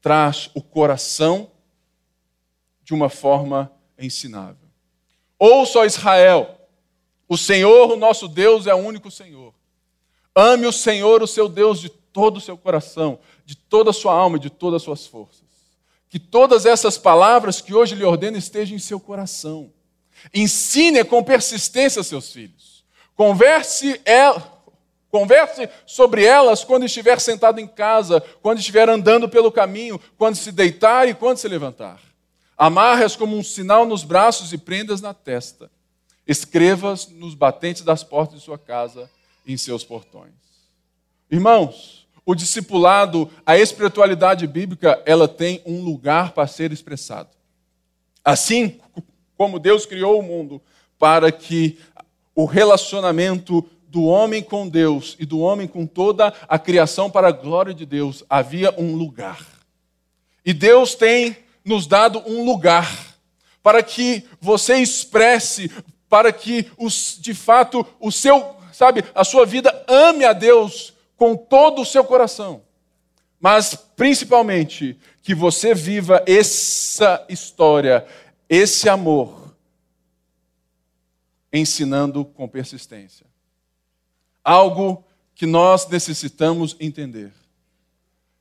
traz 0.00 0.48
o 0.54 0.62
coração 0.62 1.50
de 2.84 2.94
uma 2.94 3.08
forma 3.08 3.72
ensinável. 3.98 4.68
Ouça, 5.36 5.84
Israel, 5.84 6.56
o 7.28 7.36
Senhor, 7.36 7.90
o 7.90 7.96
nosso 7.96 8.28
Deus, 8.28 8.68
é 8.68 8.74
o 8.74 8.78
único 8.78 9.10
Senhor. 9.10 9.52
Ame 10.36 10.68
o 10.68 10.72
Senhor, 10.72 11.20
o 11.20 11.26
seu 11.26 11.48
Deus, 11.48 11.80
de 11.80 11.88
todo 11.88 12.36
o 12.36 12.40
seu 12.40 12.56
coração, 12.56 13.18
de 13.44 13.56
toda 13.56 13.90
a 13.90 13.92
sua 13.92 14.14
alma 14.14 14.36
e 14.36 14.40
de 14.40 14.50
todas 14.50 14.82
as 14.82 14.84
suas 14.84 15.04
forças. 15.04 15.43
Que 16.14 16.18
todas 16.20 16.64
essas 16.64 16.96
palavras 16.96 17.60
que 17.60 17.74
hoje 17.74 17.96
lhe 17.96 18.04
ordeno 18.04 18.36
estejam 18.36 18.76
em 18.76 18.78
seu 18.78 19.00
coração. 19.00 19.72
Ensine 20.32 21.02
com 21.02 21.24
persistência 21.24 22.04
seus 22.04 22.32
filhos. 22.32 22.84
Converse, 23.16 24.00
converse 25.10 25.68
sobre 25.84 26.24
elas 26.24 26.62
quando 26.62 26.86
estiver 26.86 27.20
sentado 27.20 27.58
em 27.58 27.66
casa, 27.66 28.20
quando 28.40 28.60
estiver 28.60 28.88
andando 28.88 29.28
pelo 29.28 29.50
caminho, 29.50 30.00
quando 30.16 30.36
se 30.36 30.52
deitar 30.52 31.08
e 31.08 31.14
quando 31.14 31.38
se 31.38 31.48
levantar. 31.48 32.00
Amarre-as 32.56 33.16
como 33.16 33.36
um 33.36 33.42
sinal 33.42 33.84
nos 33.84 34.04
braços 34.04 34.52
e 34.52 34.56
prendas 34.56 35.00
na 35.00 35.12
testa. 35.12 35.68
Escrevas 36.24 37.08
nos 37.08 37.34
batentes 37.34 37.82
das 37.82 38.04
portas 38.04 38.38
de 38.38 38.44
sua 38.44 38.56
casa 38.56 39.10
em 39.44 39.56
seus 39.56 39.82
portões. 39.82 40.30
Irmãos, 41.28 42.03
o 42.26 42.34
discipulado, 42.34 43.30
a 43.44 43.58
espiritualidade 43.58 44.46
bíblica, 44.46 45.02
ela 45.04 45.28
tem 45.28 45.60
um 45.66 45.82
lugar 45.82 46.32
para 46.32 46.46
ser 46.46 46.72
expressado. 46.72 47.30
Assim 48.24 48.80
como 49.36 49.58
Deus 49.58 49.84
criou 49.84 50.18
o 50.18 50.22
mundo 50.22 50.62
para 50.98 51.30
que 51.30 51.78
o 52.34 52.46
relacionamento 52.46 53.68
do 53.88 54.04
homem 54.04 54.42
com 54.42 54.68
Deus 54.68 55.16
e 55.20 55.26
do 55.26 55.38
homem 55.38 55.68
com 55.68 55.86
toda 55.86 56.32
a 56.48 56.58
criação 56.58 57.10
para 57.10 57.28
a 57.28 57.32
glória 57.32 57.74
de 57.74 57.84
Deus, 57.84 58.24
havia 58.28 58.74
um 58.78 58.96
lugar. 58.96 59.46
E 60.44 60.52
Deus 60.52 60.94
tem 60.94 61.36
nos 61.64 61.86
dado 61.86 62.22
um 62.26 62.44
lugar 62.44 63.14
para 63.62 63.82
que 63.82 64.24
você 64.40 64.76
expresse, 64.76 65.70
para 66.08 66.32
que 66.32 66.70
os, 66.76 67.18
de 67.20 67.34
fato 67.34 67.86
o 68.00 68.10
seu 68.10 68.54
sabe, 68.72 69.04
a 69.14 69.22
sua 69.24 69.46
vida 69.46 69.84
ame 69.86 70.24
a 70.24 70.32
Deus 70.32 70.93
com 71.16 71.36
todo 71.36 71.82
o 71.82 71.86
seu 71.86 72.04
coração. 72.04 72.62
Mas, 73.40 73.74
principalmente, 73.74 74.98
que 75.22 75.34
você 75.34 75.74
viva 75.74 76.22
essa 76.26 77.24
história, 77.28 78.06
esse 78.48 78.88
amor, 78.88 79.54
ensinando 81.52 82.24
com 82.24 82.48
persistência. 82.48 83.26
Algo 84.42 85.04
que 85.34 85.46
nós 85.46 85.86
necessitamos 85.88 86.76
entender. 86.80 87.32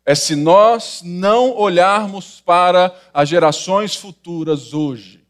É 0.06 0.16
se 0.16 0.36
nós 0.36 1.02
não 1.04 1.56
olharmos 1.56 2.42
para 2.42 2.94
as 3.14 3.30
gerações 3.30 3.96
futuras 3.96 4.74
hoje, 4.74 5.24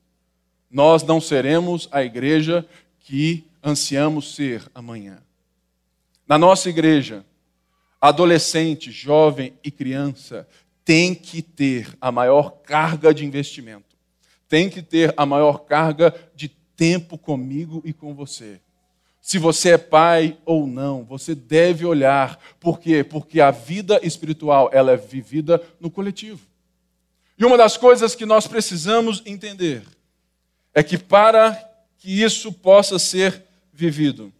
nós 0.69 1.03
não 1.03 1.21
seremos 1.21 1.87
a 1.91 2.03
igreja 2.03 2.65
que 2.99 3.45
ansiamos 3.63 4.33
ser 4.33 4.63
amanhã. 4.73 5.21
Na 6.27 6.37
nossa 6.37 6.69
igreja, 6.69 7.23
adolescente, 8.03 8.91
jovem 8.91 9.53
e 9.63 9.71
criança 9.71 10.45
tem 10.83 11.15
que 11.15 11.41
ter 11.41 11.97
a 12.01 12.11
maior 12.11 12.49
carga 12.61 13.13
de 13.13 13.25
investimento, 13.25 13.95
tem 14.49 14.69
que 14.69 14.81
ter 14.81 15.13
a 15.15 15.25
maior 15.25 15.59
carga 15.59 16.13
de 16.35 16.49
tempo 16.75 17.17
comigo 17.17 17.81
e 17.85 17.93
com 17.93 18.13
você. 18.13 18.59
Se 19.21 19.39
você 19.39 19.69
é 19.69 19.77
pai 19.77 20.37
ou 20.45 20.67
não, 20.67 21.05
você 21.05 21.33
deve 21.33 21.85
olhar. 21.85 22.37
Por 22.59 22.77
quê? 22.77 23.05
Porque 23.05 23.39
a 23.39 23.51
vida 23.51 24.01
espiritual 24.03 24.69
ela 24.73 24.91
é 24.91 24.97
vivida 24.97 25.63
no 25.79 25.89
coletivo. 25.89 26.41
E 27.39 27.45
uma 27.45 27.57
das 27.57 27.77
coisas 27.77 28.13
que 28.15 28.25
nós 28.25 28.47
precisamos 28.47 29.23
entender 29.25 29.81
é 30.73 30.83
que 30.83 30.97
para 30.97 31.53
que 31.97 32.21
isso 32.21 32.51
possa 32.51 32.99
ser 32.99 33.45
vivido. 33.71 34.33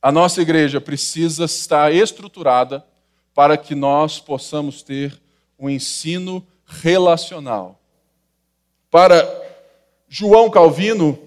A 0.00 0.12
nossa 0.12 0.40
igreja 0.42 0.80
precisa 0.80 1.44
estar 1.44 1.92
estruturada 1.92 2.84
para 3.34 3.56
que 3.56 3.74
nós 3.74 4.18
possamos 4.18 4.82
ter 4.82 5.20
um 5.58 5.68
ensino 5.68 6.46
relacional. 6.64 7.80
Para 8.90 9.26
João 10.08 10.50
Calvino, 10.50 11.18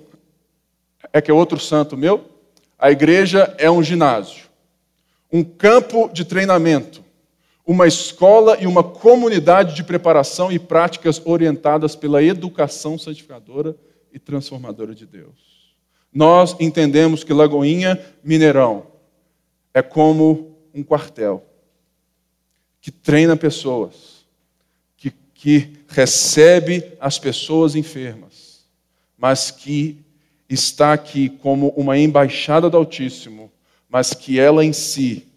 é 1.11 1.21
que 1.21 1.29
é 1.29 1.33
outro 1.33 1.59
santo 1.59 1.97
meu, 1.97 2.29
a 2.77 2.91
igreja 2.91 3.53
é 3.57 3.69
um 3.69 3.83
ginásio, 3.83 4.47
um 5.31 5.43
campo 5.43 6.09
de 6.11 6.23
treinamento, 6.23 7.03
uma 7.65 7.85
escola 7.85 8.57
e 8.59 8.65
uma 8.65 8.83
comunidade 8.83 9.75
de 9.75 9.83
preparação 9.83 10.51
e 10.51 10.57
práticas 10.57 11.21
orientadas 11.25 11.95
pela 11.95 12.23
educação 12.23 12.97
santificadora 12.97 13.75
e 14.11 14.17
transformadora 14.17 14.95
de 14.95 15.05
Deus. 15.05 15.58
Nós 16.13 16.55
entendemos 16.59 17.23
que 17.23 17.33
Lagoinha 17.33 17.99
Mineirão 18.23 18.87
é 19.73 19.81
como 19.81 20.57
um 20.73 20.83
quartel 20.83 21.45
que 22.81 22.91
treina 22.91 23.35
pessoas, 23.35 24.25
que, 24.97 25.11
que 25.33 25.73
recebe 25.87 26.93
as 26.99 27.19
pessoas 27.19 27.75
enfermas, 27.75 28.65
mas 29.17 29.51
que 29.51 29.97
está 30.49 30.93
aqui 30.93 31.29
como 31.29 31.69
uma 31.69 31.97
embaixada 31.97 32.69
do 32.69 32.77
Altíssimo, 32.77 33.51
mas 33.87 34.13
que 34.13 34.39
ela 34.39 34.65
em 34.65 34.73
si 34.73 35.27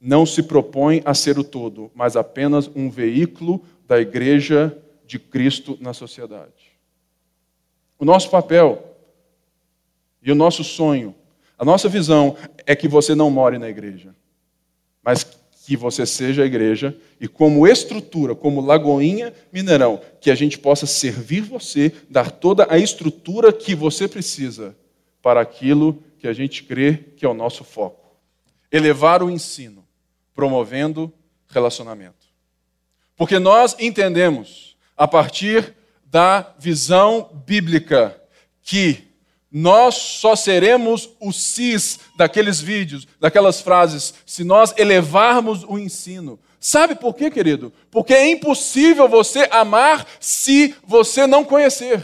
não 0.00 0.26
se 0.26 0.42
propõe 0.42 1.02
a 1.04 1.14
ser 1.14 1.38
o 1.38 1.44
todo, 1.44 1.90
mas 1.94 2.16
apenas 2.16 2.70
um 2.74 2.90
veículo 2.90 3.64
da 3.86 4.00
igreja 4.00 4.76
de 5.06 5.18
Cristo 5.18 5.78
na 5.80 5.92
sociedade. 5.92 6.72
O 7.98 8.04
nosso 8.04 8.30
papel 8.30 8.91
e 10.22 10.30
o 10.30 10.34
nosso 10.34 10.62
sonho, 10.62 11.14
a 11.58 11.64
nossa 11.64 11.88
visão 11.88 12.36
é 12.66 12.74
que 12.74 12.88
você 12.88 13.14
não 13.14 13.30
more 13.30 13.58
na 13.58 13.68
igreja, 13.68 14.14
mas 15.02 15.24
que 15.64 15.76
você 15.76 16.04
seja 16.04 16.42
a 16.42 16.46
igreja 16.46 16.96
e, 17.20 17.28
como 17.28 17.66
estrutura, 17.66 18.34
como 18.34 18.60
Lagoinha 18.60 19.32
Mineirão, 19.52 20.00
que 20.20 20.30
a 20.30 20.34
gente 20.34 20.58
possa 20.58 20.86
servir 20.86 21.42
você, 21.42 21.92
dar 22.10 22.30
toda 22.30 22.66
a 22.68 22.78
estrutura 22.78 23.52
que 23.52 23.74
você 23.74 24.08
precisa 24.08 24.76
para 25.22 25.40
aquilo 25.40 26.02
que 26.18 26.26
a 26.26 26.32
gente 26.32 26.64
crê 26.64 26.96
que 27.16 27.24
é 27.24 27.28
o 27.28 27.34
nosso 27.34 27.62
foco. 27.62 28.16
Elevar 28.72 29.22
o 29.22 29.30
ensino, 29.30 29.84
promovendo 30.34 31.12
relacionamento. 31.48 32.26
Porque 33.16 33.38
nós 33.38 33.76
entendemos, 33.78 34.76
a 34.96 35.06
partir 35.06 35.74
da 36.06 36.54
visão 36.58 37.30
bíblica, 37.46 38.20
que 38.62 39.11
nós 39.52 39.94
só 39.96 40.34
seremos 40.34 41.10
o 41.20 41.30
cis 41.30 42.00
daqueles 42.16 42.58
vídeos, 42.58 43.06
daquelas 43.20 43.60
frases, 43.60 44.14
se 44.24 44.42
nós 44.42 44.72
elevarmos 44.78 45.62
o 45.64 45.78
ensino. 45.78 46.40
Sabe 46.58 46.94
por 46.94 47.14
quê, 47.14 47.30
querido? 47.30 47.70
Porque 47.90 48.14
é 48.14 48.30
impossível 48.30 49.06
você 49.08 49.46
amar 49.50 50.06
se 50.18 50.74
você 50.86 51.26
não 51.26 51.44
conhecer. 51.44 52.02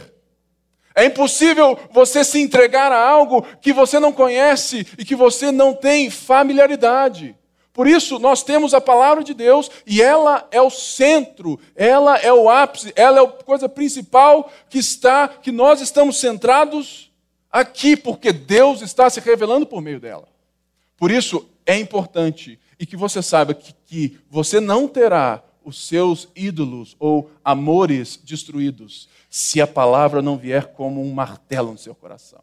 É 0.93 1.05
impossível 1.05 1.79
você 1.91 2.23
se 2.23 2.39
entregar 2.39 2.91
a 2.91 3.09
algo 3.09 3.41
que 3.61 3.73
você 3.73 3.99
não 3.99 4.11
conhece 4.11 4.85
e 4.97 5.03
que 5.03 5.15
você 5.15 5.51
não 5.51 5.73
tem 5.73 6.09
familiaridade. 6.11 7.35
Por 7.73 7.87
isso, 7.87 8.19
nós 8.19 8.43
temos 8.43 8.73
a 8.73 8.81
palavra 8.81 9.23
de 9.23 9.33
Deus 9.33 9.71
e 9.87 10.01
ela 10.01 10.47
é 10.51 10.61
o 10.61 10.69
centro, 10.69 11.59
ela 11.75 12.17
é 12.17 12.31
o 12.33 12.49
ápice, 12.49 12.91
ela 12.95 13.21
é 13.21 13.23
a 13.23 13.27
coisa 13.27 13.69
principal 13.69 14.51
que 14.69 14.77
está, 14.77 15.27
que 15.29 15.51
nós 15.51 15.79
estamos 15.79 16.19
centrados 16.19 17.08
aqui, 17.51 17.95
porque 17.95 18.31
Deus 18.31 18.81
está 18.81 19.09
se 19.09 19.19
revelando 19.19 19.65
por 19.65 19.81
meio 19.81 19.99
dela. 19.99 20.27
Por 20.97 21.11
isso, 21.11 21.47
é 21.65 21.77
importante 21.77 22.59
e 22.79 22.85
que 22.85 22.97
você 22.97 23.21
saiba 23.21 23.53
que, 23.53 23.73
que 23.85 24.19
você 24.29 24.59
não 24.59 24.87
terá 24.87 25.43
os 25.63 25.87
seus 25.87 26.27
ídolos 26.35 26.95
ou 26.99 27.29
amores 27.43 28.17
destruídos 28.23 29.09
se 29.29 29.61
a 29.61 29.67
palavra 29.67 30.21
não 30.21 30.37
vier 30.37 30.67
como 30.73 31.01
um 31.01 31.13
martelo 31.13 31.71
no 31.71 31.77
seu 31.77 31.93
coração. 31.93 32.41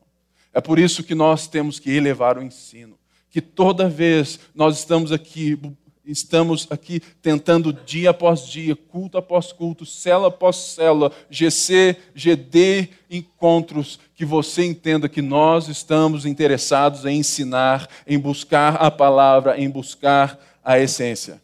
É 0.52 0.60
por 0.60 0.78
isso 0.78 1.02
que 1.02 1.14
nós 1.14 1.46
temos 1.46 1.78
que 1.78 1.90
elevar 1.90 2.38
o 2.38 2.42
ensino. 2.42 2.98
Que 3.30 3.40
toda 3.40 3.88
vez 3.88 4.40
nós 4.54 4.78
estamos 4.78 5.12
aqui 5.12 5.58
estamos 6.06 6.66
aqui 6.70 7.00
tentando 7.20 7.72
dia 7.72 8.10
após 8.10 8.46
dia, 8.46 8.76
culto 8.76 9.18
após 9.18 9.50
culto, 9.52 9.84
célula 9.84 10.28
após 10.28 10.56
célula, 10.56 11.10
GC, 11.28 11.96
GD, 12.14 12.88
encontros, 13.10 13.98
que 14.14 14.24
você 14.24 14.64
entenda 14.64 15.08
que 15.08 15.20
nós 15.20 15.68
estamos 15.68 16.24
interessados 16.24 17.04
em 17.04 17.18
ensinar, 17.18 17.88
em 18.06 18.18
buscar 18.18 18.76
a 18.76 18.90
palavra, 18.90 19.58
em 19.60 19.68
buscar 19.68 20.38
a 20.64 20.78
essência. 20.78 21.42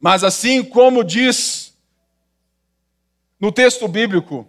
Mas 0.00 0.24
assim 0.24 0.62
como 0.62 1.04
diz 1.04 1.74
no 3.38 3.52
texto 3.52 3.86
bíblico, 3.86 4.48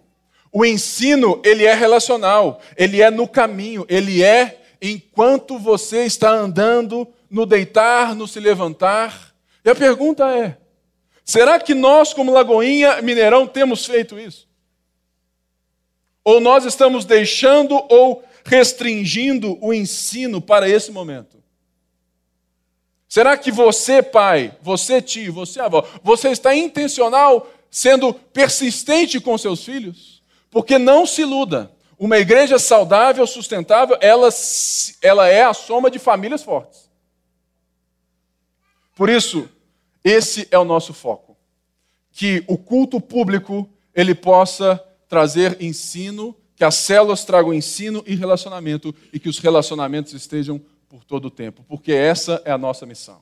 o 0.50 0.64
ensino, 0.64 1.40
ele 1.44 1.64
é 1.64 1.74
relacional, 1.74 2.60
ele 2.76 3.02
é 3.02 3.10
no 3.10 3.28
caminho, 3.28 3.84
ele 3.88 4.22
é 4.22 4.62
enquanto 4.80 5.58
você 5.58 6.04
está 6.04 6.32
andando 6.32 7.06
no 7.30 7.44
deitar, 7.46 8.14
no 8.14 8.26
se 8.26 8.40
levantar. 8.40 9.34
E 9.64 9.70
a 9.70 9.74
pergunta 9.74 10.28
é: 10.30 10.56
será 11.24 11.58
que 11.58 11.74
nós, 11.74 12.12
como 12.12 12.32
Lagoinha 12.32 13.02
Mineirão, 13.02 13.46
temos 13.46 13.84
feito 13.84 14.18
isso? 14.18 14.48
Ou 16.24 16.40
nós 16.40 16.64
estamos 16.64 17.04
deixando 17.04 17.74
ou 17.88 18.22
restringindo 18.44 19.58
o 19.60 19.72
ensino 19.72 20.40
para 20.40 20.68
esse 20.68 20.90
momento? 20.90 21.38
Será 23.08 23.38
que 23.38 23.50
você, 23.50 24.02
pai, 24.02 24.54
você, 24.60 25.00
tio, 25.00 25.32
você, 25.32 25.60
avó, 25.60 25.82
você 26.02 26.28
está 26.28 26.54
intencional 26.54 27.50
sendo 27.70 28.12
persistente 28.12 29.18
com 29.18 29.38
seus 29.38 29.64
filhos? 29.64 30.22
Porque 30.50 30.78
não 30.78 31.06
se 31.06 31.22
iluda. 31.22 31.72
Uma 31.98 32.18
igreja 32.18 32.58
saudável, 32.58 33.26
sustentável, 33.26 33.96
ela, 34.00 34.28
ela 35.02 35.28
é 35.28 35.42
a 35.42 35.54
soma 35.54 35.90
de 35.90 35.98
famílias 35.98 36.42
fortes. 36.42 36.87
Por 38.98 39.08
isso, 39.08 39.48
esse 40.02 40.48
é 40.50 40.58
o 40.58 40.64
nosso 40.64 40.92
foco. 40.92 41.36
Que 42.10 42.42
o 42.48 42.58
culto 42.58 43.00
público 43.00 43.70
ele 43.94 44.12
possa 44.12 44.84
trazer 45.08 45.62
ensino, 45.62 46.34
que 46.56 46.64
as 46.64 46.74
células 46.74 47.24
tragam 47.24 47.54
ensino 47.54 48.02
e 48.04 48.16
relacionamento 48.16 48.92
e 49.12 49.20
que 49.20 49.28
os 49.28 49.38
relacionamentos 49.38 50.14
estejam 50.14 50.60
por 50.88 51.04
todo 51.04 51.26
o 51.26 51.30
tempo, 51.30 51.64
porque 51.68 51.92
essa 51.92 52.42
é 52.44 52.50
a 52.50 52.58
nossa 52.58 52.84
missão. 52.84 53.20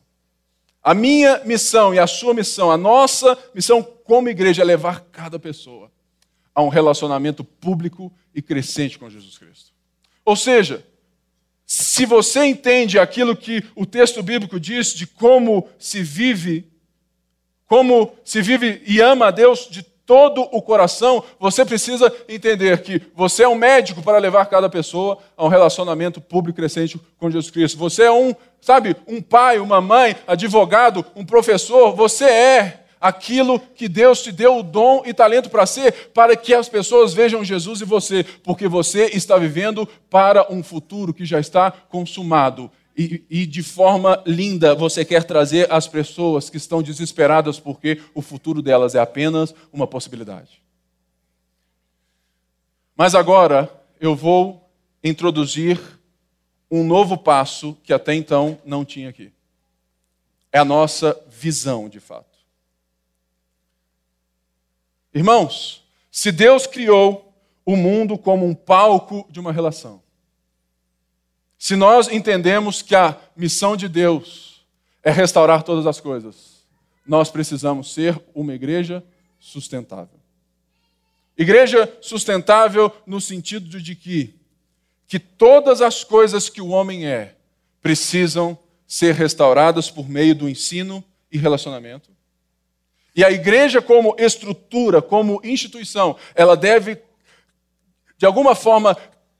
A 0.82 0.94
minha 0.94 1.44
missão 1.44 1.92
e 1.92 1.98
a 1.98 2.06
sua 2.06 2.32
missão, 2.32 2.70
a 2.70 2.78
nossa 2.78 3.36
missão 3.54 3.82
como 3.82 4.30
igreja 4.30 4.62
é 4.62 4.64
levar 4.64 5.00
cada 5.12 5.38
pessoa 5.38 5.92
a 6.54 6.62
um 6.62 6.68
relacionamento 6.68 7.44
público 7.44 8.10
e 8.34 8.40
crescente 8.40 8.98
com 8.98 9.10
Jesus 9.10 9.36
Cristo. 9.36 9.72
Ou 10.24 10.36
seja, 10.36 10.86
se 11.66 12.06
você 12.06 12.44
entende 12.44 12.96
aquilo 12.96 13.36
que 13.36 13.64
o 13.74 13.84
texto 13.84 14.22
bíblico 14.22 14.60
diz 14.60 14.94
de 14.94 15.04
como 15.04 15.68
se 15.76 16.00
vive, 16.00 16.70
como 17.66 18.12
se 18.24 18.40
vive 18.40 18.80
e 18.86 19.00
ama 19.00 19.26
a 19.26 19.30
Deus 19.32 19.66
de 19.68 19.82
todo 19.82 20.42
o 20.52 20.62
coração, 20.62 21.24
você 21.40 21.64
precisa 21.64 22.14
entender 22.28 22.80
que 22.82 23.02
você 23.12 23.42
é 23.42 23.48
um 23.48 23.56
médico 23.56 24.00
para 24.00 24.18
levar 24.18 24.46
cada 24.46 24.68
pessoa 24.68 25.18
a 25.36 25.44
um 25.44 25.48
relacionamento 25.48 26.20
público 26.20 26.56
crescente 26.56 27.00
com 27.18 27.28
Jesus 27.28 27.50
Cristo. 27.50 27.76
Você 27.78 28.04
é 28.04 28.12
um, 28.12 28.32
sabe, 28.60 28.94
um 29.08 29.20
pai, 29.20 29.58
uma 29.58 29.80
mãe, 29.80 30.14
advogado, 30.28 31.04
um 31.16 31.26
professor, 31.26 31.92
você 31.96 32.24
é 32.26 32.85
aquilo 33.00 33.58
que 33.60 33.88
Deus 33.88 34.22
te 34.22 34.32
deu 34.32 34.58
o 34.58 34.62
dom 34.62 35.02
e 35.04 35.12
talento 35.12 35.50
para 35.50 35.66
ser, 35.66 36.10
para 36.14 36.36
que 36.36 36.54
as 36.54 36.68
pessoas 36.68 37.12
vejam 37.12 37.44
Jesus 37.44 37.80
e 37.80 37.84
você, 37.84 38.24
porque 38.42 38.68
você 38.68 39.06
está 39.06 39.36
vivendo 39.36 39.86
para 40.10 40.52
um 40.52 40.62
futuro 40.62 41.14
que 41.14 41.24
já 41.24 41.38
está 41.38 41.70
consumado. 41.70 42.70
E, 42.98 43.22
e, 43.28 43.44
de 43.44 43.62
forma 43.62 44.22
linda 44.26 44.74
você 44.74 45.04
quer 45.04 45.22
trazer 45.22 45.70
as 45.70 45.86
pessoas 45.86 46.48
que 46.48 46.56
estão 46.56 46.82
desesperadas 46.82 47.60
porque 47.60 48.00
o 48.14 48.22
futuro 48.22 48.62
delas 48.62 48.94
é 48.94 49.00
apenas 49.00 49.54
uma 49.70 49.86
possibilidade. 49.86 50.62
Mas 52.96 53.14
agora 53.14 53.70
eu 54.00 54.16
vou 54.16 54.70
introduzir 55.04 55.78
um 56.70 56.82
novo 56.82 57.18
passo 57.18 57.76
que 57.82 57.92
até 57.92 58.14
então 58.14 58.58
não 58.64 58.82
tinha 58.82 59.10
aqui. 59.10 59.30
É 60.50 60.58
a 60.58 60.64
nossa 60.64 61.22
visão, 61.28 61.88
de 61.90 62.00
fato. 62.00 62.35
Irmãos, 65.16 65.82
se 66.10 66.30
Deus 66.30 66.66
criou 66.66 67.34
o 67.64 67.74
mundo 67.74 68.18
como 68.18 68.44
um 68.44 68.54
palco 68.54 69.26
de 69.30 69.40
uma 69.40 69.50
relação, 69.50 70.02
se 71.58 71.74
nós 71.74 72.06
entendemos 72.08 72.82
que 72.82 72.94
a 72.94 73.18
missão 73.34 73.78
de 73.78 73.88
Deus 73.88 74.62
é 75.02 75.10
restaurar 75.10 75.62
todas 75.62 75.86
as 75.86 76.00
coisas, 76.00 76.66
nós 77.06 77.30
precisamos 77.30 77.94
ser 77.94 78.22
uma 78.34 78.52
igreja 78.52 79.02
sustentável. 79.40 80.20
Igreja 81.34 81.90
sustentável 82.02 82.94
no 83.06 83.18
sentido 83.18 83.80
de 83.80 83.94
que, 83.94 84.34
que 85.08 85.18
todas 85.18 85.80
as 85.80 86.04
coisas 86.04 86.50
que 86.50 86.60
o 86.60 86.68
homem 86.68 87.06
é 87.06 87.36
precisam 87.80 88.58
ser 88.86 89.14
restauradas 89.14 89.90
por 89.90 90.10
meio 90.10 90.34
do 90.34 90.46
ensino 90.46 91.02
e 91.32 91.38
relacionamento. 91.38 92.15
E 93.16 93.24
a 93.24 93.30
igreja, 93.30 93.80
como 93.80 94.14
estrutura, 94.18 95.00
como 95.00 95.40
instituição, 95.42 96.18
ela 96.34 96.54
deve, 96.54 97.00
de 98.18 98.26
alguma 98.26 98.54
forma, 98.54 98.94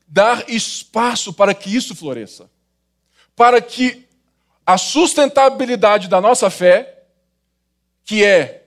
dar 0.08 0.48
espaço 0.48 1.30
para 1.30 1.52
que 1.52 1.76
isso 1.76 1.94
floresça. 1.94 2.50
Para 3.36 3.60
que 3.60 4.08
a 4.64 4.78
sustentabilidade 4.78 6.08
da 6.08 6.22
nossa 6.22 6.48
fé, 6.48 7.04
que 8.02 8.24
é 8.24 8.66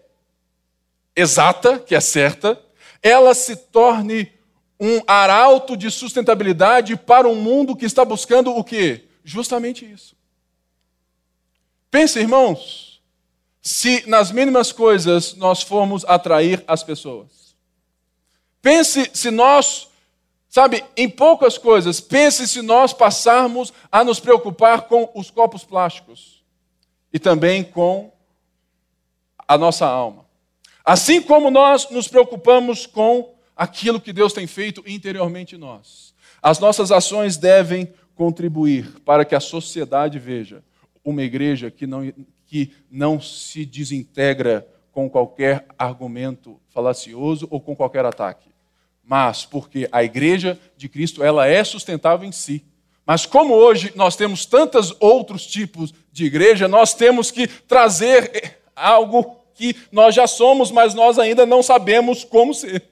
exata, 1.16 1.80
que 1.80 1.96
é 1.96 2.00
certa, 2.00 2.62
ela 3.02 3.34
se 3.34 3.56
torne 3.56 4.32
um 4.80 5.02
arauto 5.08 5.76
de 5.76 5.90
sustentabilidade 5.90 6.96
para 6.96 7.28
um 7.28 7.36
mundo 7.36 7.76
que 7.76 7.86
está 7.86 8.06
buscando 8.06 8.56
o 8.56 8.64
quê? 8.64 9.06
Justamente 9.24 9.92
isso. 9.92 10.16
Pense, 11.90 12.20
irmãos, 12.20 12.89
se 13.62 14.08
nas 14.08 14.32
mínimas 14.32 14.72
coisas 14.72 15.36
nós 15.36 15.62
formos 15.62 16.06
atrair 16.06 16.64
as 16.68 16.84
pessoas. 16.84 17.56
Pense 18.62 19.10
se 19.14 19.32
nós, 19.32 19.90
sabe, 20.48 20.84
em 20.96 21.10
poucas 21.10 21.58
coisas, 21.58 22.00
pense 22.00 22.48
se 22.48 22.62
nós 22.62 22.94
passarmos 22.94 23.74
a 23.92 24.04
nos 24.04 24.20
preocupar 24.20 24.84
com 24.84 25.10
os 25.16 25.30
copos 25.30 25.64
plásticos 25.64 26.44
e 27.14 27.20
também 27.20 27.64
com 27.64 28.12
a 29.48 29.58
nossa 29.58 29.86
alma. 29.86 30.26
Assim 30.84 31.22
como 31.22 31.52
nós 31.52 31.90
nos 31.90 32.08
preocupamos 32.08 32.86
com 32.86 33.36
aquilo 33.56 34.00
que 34.00 34.14
Deus 34.14 34.34
tem 34.34 34.48
feito 34.48 34.84
interiormente 34.88 35.56
em 35.56 35.60
nós. 35.60 36.14
As 36.42 36.60
nossas 36.60 36.92
ações 36.92 37.36
devem 37.36 37.94
contribuir 38.16 39.02
para 39.06 39.26
que 39.26 39.36
a 39.36 39.40
sociedade 39.40 40.18
veja 40.18 40.64
uma 41.04 41.24
igreja 41.24 41.70
que 41.70 41.86
não, 41.86 42.14
que 42.50 42.74
não 42.90 43.22
se 43.22 43.64
desintegra 43.64 44.68
com 44.92 45.08
qualquer 45.08 45.68
argumento 45.78 46.60
falacioso 46.70 47.48
ou 47.52 47.62
com 47.62 47.76
qualquer 47.76 48.04
ataque, 48.04 48.50
mas 49.04 49.46
porque 49.46 49.88
a 49.92 50.04
igreja 50.04 50.60
de 50.76 50.90
Cristo 50.90 51.24
ela 51.24 51.46
é 51.46 51.64
sustentável 51.64 52.28
em 52.28 52.32
si. 52.32 52.66
Mas 53.06 53.26
como 53.26 53.54
hoje 53.54 53.94
nós 53.96 54.16
temos 54.16 54.48
tantos 54.48 54.96
outros 55.00 55.46
tipos 55.46 55.94
de 56.12 56.26
igreja, 56.26 56.68
nós 56.68 56.96
temos 56.96 57.30
que 57.30 57.48
trazer 57.48 58.60
algo 58.76 59.38
que 59.54 59.76
nós 59.92 60.16
já 60.16 60.26
somos, 60.26 60.72
mas 60.72 60.96
nós 60.96 61.20
ainda 61.20 61.46
não 61.46 61.62
sabemos 61.62 62.24
como 62.24 62.54
ser. 62.54 62.84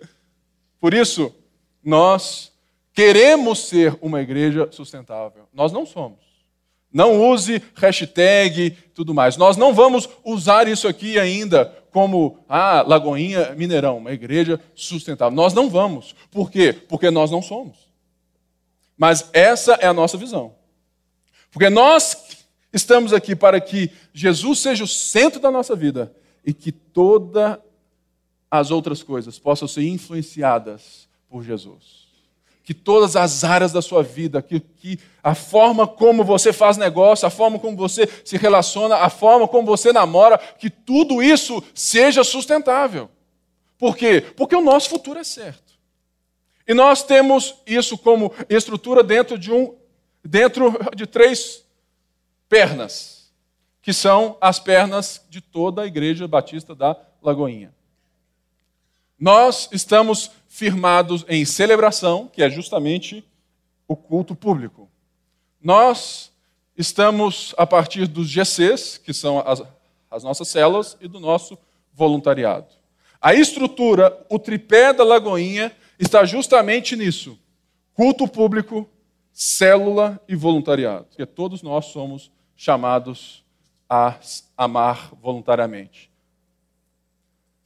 Por 0.79 0.93
isso, 0.93 1.33
nós 1.83 2.51
queremos 2.93 3.67
ser 3.67 3.97
uma 4.01 4.21
igreja 4.21 4.69
sustentável. 4.71 5.47
Nós 5.51 5.71
não 5.71 5.85
somos. 5.85 6.26
Não 6.91 7.29
use 7.31 7.61
hashtag 7.75 8.71
tudo 8.93 9.13
mais. 9.13 9.37
Nós 9.37 9.57
não 9.57 9.73
vamos 9.73 10.09
usar 10.23 10.67
isso 10.67 10.87
aqui 10.87 11.19
ainda 11.19 11.65
como 11.91 12.39
ah, 12.47 12.83
Lagoinha 12.85 13.53
Mineirão, 13.55 13.97
uma 13.97 14.11
igreja 14.11 14.59
sustentável. 14.75 15.35
Nós 15.35 15.53
não 15.53 15.69
vamos. 15.69 16.15
Por 16.31 16.49
quê? 16.49 16.73
Porque 16.73 17.11
nós 17.11 17.29
não 17.29 17.41
somos. 17.41 17.77
Mas 18.97 19.29
essa 19.33 19.73
é 19.73 19.87
a 19.87 19.93
nossa 19.93 20.17
visão. 20.17 20.55
Porque 21.51 21.69
nós 21.69 22.45
estamos 22.71 23.13
aqui 23.13 23.35
para 23.35 23.59
que 23.59 23.91
Jesus 24.13 24.59
seja 24.59 24.83
o 24.83 24.87
centro 24.87 25.39
da 25.39 25.51
nossa 25.51 25.75
vida 25.75 26.13
e 26.45 26.53
que 26.53 26.71
todas 26.71 27.57
as 28.49 28.71
outras 28.71 29.03
coisas 29.03 29.37
possam 29.37 29.67
ser 29.67 29.83
influenciadas 29.83 31.07
por 31.29 31.43
Jesus 31.43 32.06
que 32.67 32.73
todas 32.73 33.15
as 33.15 33.45
áreas 33.45 33.71
da 33.71 33.81
sua 33.81 34.03
vida, 34.03 34.41
que, 34.41 34.59
que 34.59 34.99
a 35.23 35.33
forma 35.33 35.87
como 35.87 36.21
você 36.21 36.51
faz 36.51 36.75
negócio, 36.75 37.25
a 37.25 37.29
forma 37.29 37.57
como 37.57 37.77
você 37.77 38.09
se 38.25 38.35
relaciona, 38.35 38.97
a 38.97 39.09
forma 39.09 39.47
como 39.47 39.65
você 39.65 39.93
namora, 39.93 40.37
que 40.37 40.69
tudo 40.69 41.23
isso 41.23 41.63
seja 41.73 42.25
sustentável. 42.25 43.09
Por 43.77 43.95
quê? 43.95 44.19
Porque 44.35 44.53
o 44.53 44.59
nosso 44.59 44.89
futuro 44.89 45.17
é 45.17 45.23
certo. 45.23 45.75
E 46.67 46.73
nós 46.73 47.03
temos 47.03 47.55
isso 47.65 47.97
como 47.97 48.33
estrutura 48.49 49.01
dentro 49.01 49.39
de 49.39 49.49
um 49.49 49.73
dentro 50.21 50.77
de 50.93 51.07
três 51.07 51.63
pernas 52.49 53.31
que 53.81 53.93
são 53.93 54.35
as 54.41 54.59
pernas 54.59 55.25
de 55.29 55.39
toda 55.39 55.83
a 55.83 55.87
Igreja 55.87 56.27
Batista 56.27 56.75
da 56.75 56.97
Lagoinha. 57.23 57.73
Nós 59.19 59.67
estamos 59.71 60.31
firmados 60.47 61.25
em 61.27 61.43
celebração, 61.43 62.27
que 62.27 62.41
é 62.43 62.49
justamente 62.49 63.23
o 63.87 63.95
culto 63.95 64.35
público. 64.35 64.89
Nós 65.61 66.31
estamos 66.77 67.53
a 67.57 67.65
partir 67.65 68.07
dos 68.07 68.29
GCs, 68.29 68.97
que 68.97 69.13
são 69.13 69.39
as, 69.39 69.63
as 70.09 70.23
nossas 70.23 70.47
células, 70.47 70.97
e 71.01 71.07
do 71.07 71.19
nosso 71.19 71.57
voluntariado. 71.93 72.67
A 73.19 73.33
estrutura, 73.33 74.25
o 74.29 74.37
tripé 74.37 74.93
da 74.93 75.03
Lagoinha, 75.03 75.75
está 75.97 76.23
justamente 76.23 76.95
nisso: 76.95 77.39
culto 77.93 78.27
público, 78.27 78.87
célula 79.33 80.21
e 80.27 80.35
voluntariado. 80.35 81.05
Porque 81.05 81.25
todos 81.25 81.63
nós 81.63 81.85
somos 81.85 82.31
chamados 82.55 83.43
a 83.89 84.15
amar 84.55 85.11
voluntariamente. 85.21 86.11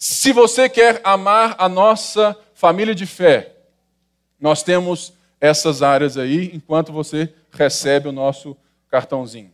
Se 0.04 0.34
você 0.34 0.68
quer 0.68 1.00
amar 1.04 1.54
a 1.60 1.70
nossa 1.70 2.36
família 2.56 2.96
de 2.96 3.06
fé, 3.06 3.56
nós 4.40 4.64
temos 4.64 5.14
essas 5.40 5.84
áreas 5.84 6.18
aí, 6.18 6.50
enquanto 6.56 6.92
você 6.92 7.32
recebe 7.52 8.08
o 8.08 8.12
nosso 8.12 8.58
cartãozinho. 8.90 9.54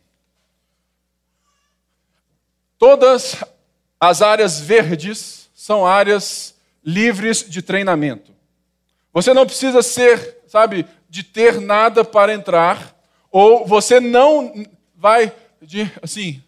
Todas 2.79 3.43
as 3.99 4.21
áreas 4.21 4.57
verdes 4.57 5.49
são 5.53 5.86
áreas 5.86 6.55
livres 6.81 7.43
de 7.45 7.62
treinamento. 7.62 8.31
Você 9.12 9.33
não 9.33 9.45
precisa 9.45 9.81
ser, 9.81 10.43
sabe, 10.47 10.88
de 11.10 11.23
ter 11.23 11.60
nada 11.60 12.05
para 12.05 12.33
entrar, 12.33 12.95
ou 13.29 13.67
você 13.67 13.99
não 13.99 14.65
vai 14.95 15.29
de 15.62 15.91
assim, 16.01 16.41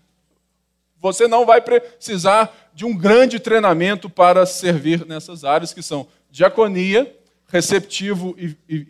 você 1.01 1.27
não 1.27 1.45
vai 1.45 1.59
precisar 1.61 2.53
de 2.79 2.85
um 2.85 2.95
grande 2.95 3.41
treinamento 3.41 4.09
para 4.09 4.45
servir 4.45 5.05
nessas 5.05 5.43
áreas 5.43 5.73
que 5.73 5.81
são 5.83 6.07
diaconia, 6.31 7.13
receptivo 7.45 8.33
e, 8.37 8.55
e, 8.69 8.87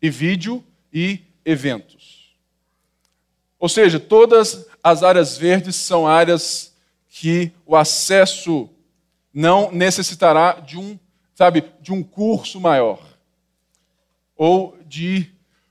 e 0.00 0.08
vídeo 0.08 0.64
e 0.92 1.18
eventos. 1.44 2.32
Ou 3.58 3.68
seja, 3.68 3.98
todas 3.98 4.68
as 4.80 5.02
áreas 5.02 5.36
verdes 5.36 5.74
são 5.74 6.06
áreas 6.06 6.76
que 7.08 7.50
o 7.66 7.74
acesso 7.74 8.70
não 9.32 9.72
necessitará 9.72 10.60
de 10.60 10.78
um, 10.78 10.96
sabe, 11.34 11.64
de 11.80 11.92
um 11.92 12.04
curso 12.04 12.60
maior 12.60 13.02
ou 14.36 14.78
de 14.86 15.28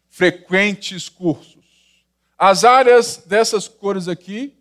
frequentes 0.09 1.07
cursos. 1.07 1.63
As 2.37 2.65
áreas 2.65 3.23
dessas 3.25 3.69
cores 3.69 4.09
aqui, 4.09 4.53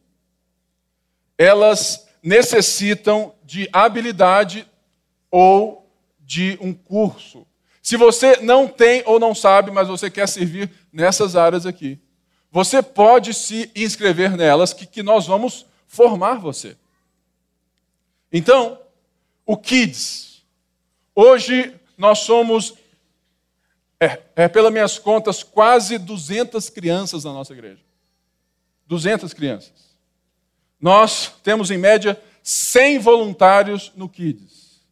elas 1.37 2.07
necessitam 2.23 3.35
de 3.45 3.69
habilidade 3.73 4.67
ou 5.31 5.91
de 6.21 6.57
um 6.61 6.73
curso. 6.73 7.47
Se 7.83 7.97
você 7.97 8.37
não 8.37 8.69
tem 8.69 9.03
ou 9.07 9.19
não 9.19 9.35
sabe, 9.35 9.71
mas 9.71 9.89
você 9.89 10.09
quer 10.09 10.29
servir 10.29 10.71
nessas 10.93 11.35
áreas 11.35 11.67
aqui, 11.67 11.99
você 12.51 12.83
pode 12.83 13.35
se 13.35 13.71
inscrever 13.75 14.37
nelas, 14.37 14.73
que, 14.73 14.87
que 14.87 15.03
nós 15.03 15.27
vamos 15.27 15.67
formar 15.87 16.39
você. 16.39 16.77
Então, 18.33 18.79
o 19.45 19.57
Kids. 19.57 20.43
Hoje 21.15 21.75
nós 21.99 22.21
somos 22.21 22.75
é, 24.01 24.21
é, 24.35 24.49
pelas 24.49 24.73
minhas 24.73 24.99
contas, 24.99 25.43
quase 25.43 25.99
200 25.99 26.69
crianças 26.71 27.25
na 27.25 27.33
nossa 27.33 27.53
igreja. 27.53 27.81
200 28.87 29.33
crianças. 29.33 29.92
Nós 30.83 31.33
temos, 31.45 31.71
em 31.71 31.79
média, 31.79 32.21
100 32.43 32.99
voluntários 32.99 33.93
no 33.95 34.09
Kids. 34.09 34.83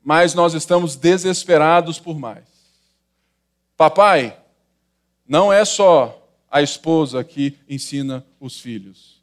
Mas 0.00 0.32
nós 0.32 0.54
estamos 0.54 0.94
desesperados 0.94 1.98
por 1.98 2.16
mais. 2.16 2.44
Papai, 3.76 4.38
não 5.26 5.52
é 5.52 5.64
só 5.64 6.24
a 6.48 6.62
esposa 6.62 7.24
que 7.24 7.58
ensina 7.68 8.24
os 8.38 8.60
filhos. 8.60 9.20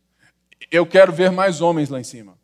Eu 0.70 0.86
quero 0.86 1.14
ver 1.14 1.32
mais 1.32 1.62
homens 1.62 1.90
lá 1.90 1.98
em 1.98 2.04
cima. 2.04 2.38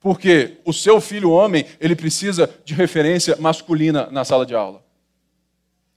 Porque 0.00 0.56
o 0.64 0.72
seu 0.72 1.02
filho 1.02 1.30
homem, 1.30 1.66
ele 1.78 1.94
precisa 1.94 2.50
de 2.64 2.72
referência 2.72 3.36
masculina 3.38 4.08
na 4.10 4.24
sala 4.24 4.46
de 4.46 4.54
aula. 4.54 4.82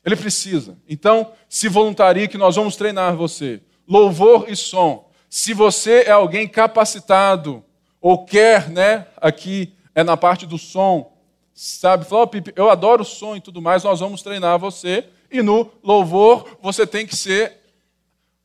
Ele 0.04 0.18
precisa. 0.18 0.78
Então, 0.90 1.32
se 1.48 1.70
voluntarie 1.70 2.28
que 2.28 2.38
nós 2.38 2.58
vamos 2.58 2.76
treinar 2.76 3.16
você. 3.16 3.62
Louvor 3.88 4.50
e 4.50 4.56
som. 4.56 5.10
Se 5.36 5.52
você 5.52 6.04
é 6.06 6.12
alguém 6.12 6.48
capacitado 6.48 7.66
ou 8.00 8.24
quer, 8.24 8.70
né, 8.70 9.08
aqui 9.18 9.74
é 9.96 10.04
na 10.04 10.16
parte 10.16 10.46
do 10.46 10.60
som, 10.60 11.12
sabe, 11.56 12.06
falou, 12.06 12.30
oh, 12.32 12.52
eu 12.56 12.70
adoro 12.70 13.04
som 13.04 13.36
e 13.36 13.42
tudo 13.42 13.60
mais, 13.60 13.84
nós 13.84 14.00
vamos 14.00 14.22
treinar 14.22 14.60
você. 14.60 15.06
E 15.32 15.42
no 15.42 15.72
louvor, 15.84 16.60
você 16.62 16.86
tem 16.86 17.08
que 17.08 17.16
ser 17.16 17.52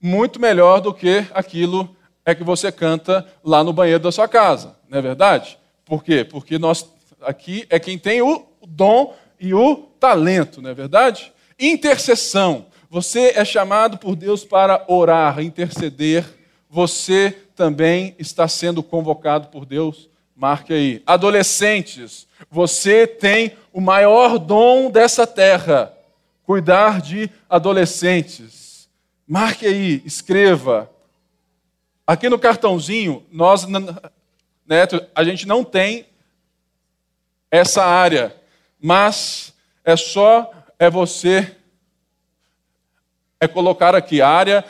muito 0.00 0.40
melhor 0.40 0.80
do 0.80 0.94
que 0.94 1.26
aquilo 1.34 1.94
é 2.24 2.34
que 2.34 2.42
você 2.42 2.72
canta 2.72 3.26
lá 3.44 3.62
no 3.62 3.74
banheiro 3.74 4.02
da 4.02 4.10
sua 4.10 4.26
casa, 4.26 4.74
não 4.88 4.98
é 4.98 5.02
verdade? 5.02 5.58
Por 5.84 6.02
quê? 6.02 6.24
Porque 6.24 6.58
nós 6.58 6.90
aqui 7.20 7.66
é 7.68 7.78
quem 7.78 7.98
tem 7.98 8.22
o 8.22 8.46
dom 8.66 9.14
e 9.38 9.52
o 9.52 9.76
talento, 10.00 10.62
não 10.62 10.70
é 10.70 10.74
verdade? 10.74 11.34
Intercessão. 11.60 12.64
Você 12.88 13.34
é 13.36 13.44
chamado 13.44 13.98
por 13.98 14.16
Deus 14.16 14.42
para 14.42 14.86
orar, 14.88 15.38
interceder. 15.42 16.37
Você 16.70 17.30
também 17.54 18.14
está 18.18 18.46
sendo 18.46 18.82
convocado 18.82 19.48
por 19.48 19.64
Deus. 19.64 20.08
Marque 20.36 20.72
aí. 20.72 21.02
Adolescentes, 21.06 22.28
você 22.50 23.06
tem 23.06 23.56
o 23.72 23.80
maior 23.80 24.38
dom 24.38 24.90
dessa 24.90 25.26
terra: 25.26 25.92
cuidar 26.44 27.00
de 27.00 27.30
adolescentes. 27.48 28.88
Marque 29.26 29.66
aí, 29.66 30.02
escreva. 30.04 30.90
Aqui 32.06 32.28
no 32.28 32.38
cartãozinho, 32.38 33.26
nós, 33.30 33.66
Neto, 34.66 35.04
a 35.14 35.24
gente 35.24 35.46
não 35.46 35.64
tem 35.64 36.06
essa 37.50 37.84
área, 37.84 38.34
mas 38.80 39.52
é 39.84 39.96
só 39.96 40.52
é 40.78 40.88
você 40.88 41.54
é 43.40 43.46
colocar 43.46 43.94
aqui 43.94 44.20
área, 44.20 44.64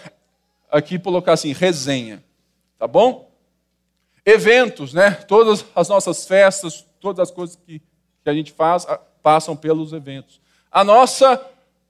aqui 0.70 0.98
colocar 0.98 1.32
assim, 1.32 1.52
resenha. 1.52 2.22
Tá 2.78 2.86
bom? 2.86 3.30
Eventos, 4.24 4.92
né? 4.92 5.10
Todas 5.12 5.64
as 5.74 5.88
nossas 5.88 6.26
festas, 6.26 6.86
todas 7.00 7.28
as 7.28 7.30
coisas 7.30 7.56
que, 7.56 7.80
que 8.22 8.30
a 8.30 8.34
gente 8.34 8.52
faz 8.52 8.86
passam 9.22 9.56
pelos 9.56 9.92
eventos. 9.92 10.40
A 10.70 10.84
nossa 10.84 11.40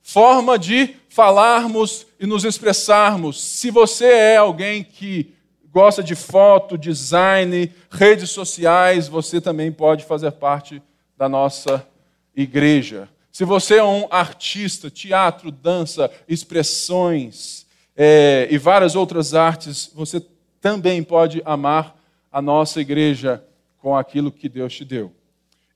forma 0.03 0.59
de 0.59 0.97
falarmos 1.09 2.07
e 2.19 2.27
nos 2.27 2.45
expressarmos. 2.45 3.43
Se 3.43 3.71
você 3.71 4.07
é 4.07 4.37
alguém 4.37 4.83
que 4.83 5.35
gosta 5.71 6.03
de 6.03 6.15
foto, 6.15 6.79
design, 6.79 7.71
redes 7.91 8.31
sociais, 8.31 9.07
você 9.07 9.41
também 9.41 9.71
pode 9.71 10.05
fazer 10.05 10.31
parte 10.33 10.83
da 11.17 11.29
nossa 11.29 11.87
igreja. 12.35 13.09
Se 13.31 13.45
você 13.45 13.77
é 13.77 13.85
um 13.85 14.07
artista, 14.11 14.91
teatro, 14.91 15.51
dança, 15.51 16.11
expressões 16.27 17.68
é, 18.01 18.47
e 18.49 18.57
várias 18.57 18.95
outras 18.95 19.35
artes, 19.35 19.91
você 19.93 20.25
também 20.61 21.03
pode 21.03 21.43
amar 21.45 22.01
a 22.31 22.41
nossa 22.41 22.81
igreja 22.81 23.45
com 23.79 23.97
aquilo 23.97 24.31
que 24.31 24.49
Deus 24.49 24.73
te 24.73 24.85
deu. 24.85 25.13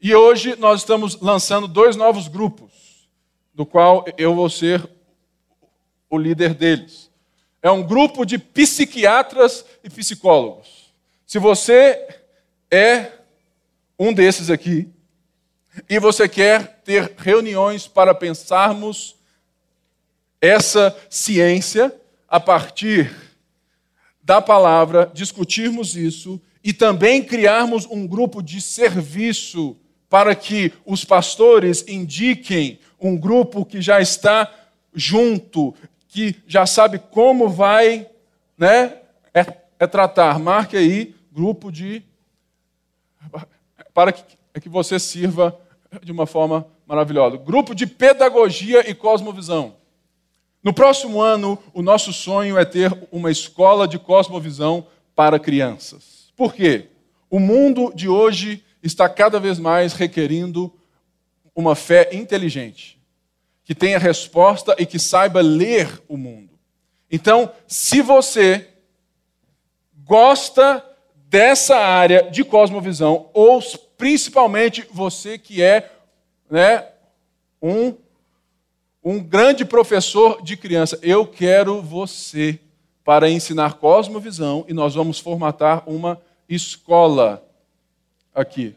E 0.00 0.14
hoje 0.14 0.54
nós 0.54 0.82
estamos 0.82 1.20
lançando 1.20 1.66
dois 1.66 1.96
novos 1.96 2.28
grupos, 2.28 3.08
do 3.52 3.66
qual 3.66 4.04
eu 4.16 4.36
vou 4.36 4.48
ser 4.48 4.88
o 6.08 6.16
líder 6.16 6.54
deles. 6.54 7.10
É 7.60 7.70
um 7.72 7.82
grupo 7.82 8.24
de 8.24 8.38
psiquiatras 8.38 9.64
e 9.82 9.90
psicólogos. 9.90 10.94
Se 11.26 11.40
você 11.40 12.20
é 12.70 13.10
um 13.98 14.12
desses 14.12 14.48
aqui, 14.48 14.88
e 15.88 15.98
você 15.98 16.28
quer 16.28 16.82
ter 16.84 17.14
reuniões 17.16 17.88
para 17.88 18.14
pensarmos 18.14 19.16
essa 20.40 20.96
ciência 21.08 21.92
a 22.32 22.40
partir 22.40 23.14
da 24.22 24.40
palavra, 24.40 25.10
discutirmos 25.12 25.94
isso 25.94 26.40
e 26.64 26.72
também 26.72 27.22
criarmos 27.22 27.84
um 27.84 28.06
grupo 28.06 28.42
de 28.42 28.58
serviço 28.58 29.76
para 30.08 30.34
que 30.34 30.72
os 30.86 31.04
pastores 31.04 31.86
indiquem 31.86 32.78
um 32.98 33.18
grupo 33.18 33.66
que 33.66 33.82
já 33.82 34.00
está 34.00 34.50
junto, 34.94 35.74
que 36.08 36.36
já 36.46 36.64
sabe 36.64 36.98
como 36.98 37.50
vai 37.50 38.08
né, 38.56 38.96
é, 39.34 39.44
é 39.78 39.86
tratar. 39.86 40.38
Marque 40.38 40.74
aí, 40.74 41.14
grupo 41.30 41.70
de. 41.70 42.02
para 43.92 44.10
que, 44.10 44.24
que 44.58 44.70
você 44.70 44.98
sirva 44.98 45.60
de 46.02 46.10
uma 46.10 46.24
forma 46.24 46.66
maravilhosa. 46.86 47.36
Grupo 47.36 47.74
de 47.74 47.86
pedagogia 47.86 48.88
e 48.88 48.94
cosmovisão. 48.94 49.81
No 50.62 50.72
próximo 50.72 51.20
ano, 51.20 51.58
o 51.74 51.82
nosso 51.82 52.12
sonho 52.12 52.56
é 52.56 52.64
ter 52.64 52.92
uma 53.10 53.30
escola 53.30 53.88
de 53.88 53.98
cosmovisão 53.98 54.86
para 55.14 55.38
crianças. 55.38 56.32
Por 56.36 56.54
quê? 56.54 56.86
O 57.28 57.40
mundo 57.40 57.92
de 57.94 58.08
hoje 58.08 58.64
está 58.82 59.08
cada 59.08 59.40
vez 59.40 59.58
mais 59.58 59.92
requerindo 59.92 60.72
uma 61.54 61.74
fé 61.74 62.10
inteligente, 62.12 62.98
que 63.64 63.74
tenha 63.74 63.98
resposta 63.98 64.74
e 64.78 64.86
que 64.86 64.98
saiba 64.98 65.40
ler 65.40 66.00
o 66.08 66.16
mundo. 66.16 66.58
Então, 67.10 67.52
se 67.66 68.00
você 68.00 68.68
gosta 70.04 70.84
dessa 71.28 71.76
área 71.76 72.30
de 72.30 72.44
cosmovisão, 72.44 73.30
ou 73.34 73.60
principalmente 73.96 74.86
você 74.90 75.38
que 75.38 75.62
é 75.62 75.90
né, 76.50 76.86
um, 77.60 77.94
um 79.04 79.20
grande 79.22 79.64
professor 79.64 80.42
de 80.42 80.56
criança, 80.56 80.98
eu 81.02 81.26
quero 81.26 81.82
você 81.82 82.58
para 83.04 83.28
ensinar 83.28 83.74
cosmovisão 83.74 84.64
e 84.68 84.72
nós 84.72 84.94
vamos 84.94 85.18
formatar 85.18 85.82
uma 85.88 86.20
escola 86.48 87.44
aqui. 88.34 88.76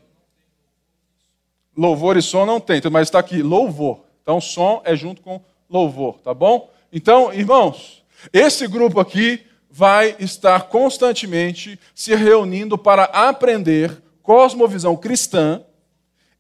Louvor 1.77 2.17
e 2.17 2.21
som 2.21 2.45
não 2.45 2.59
tem, 2.59 2.81
mas 2.91 3.07
está 3.07 3.19
aqui, 3.19 3.43
louvor. 3.43 3.99
Então, 4.23 4.41
som 4.41 4.81
é 4.83 4.95
junto 4.95 5.21
com 5.21 5.39
louvor, 5.69 6.19
tá 6.23 6.33
bom? 6.33 6.71
Então, 6.91 7.31
irmãos, 7.31 8.03
esse 8.33 8.67
grupo 8.67 8.99
aqui 8.99 9.45
vai 9.69 10.15
estar 10.19 10.63
constantemente 10.63 11.77
se 11.93 12.15
reunindo 12.15 12.77
para 12.77 13.03
aprender 13.03 14.01
cosmovisão 14.23 14.95
cristã 14.95 15.61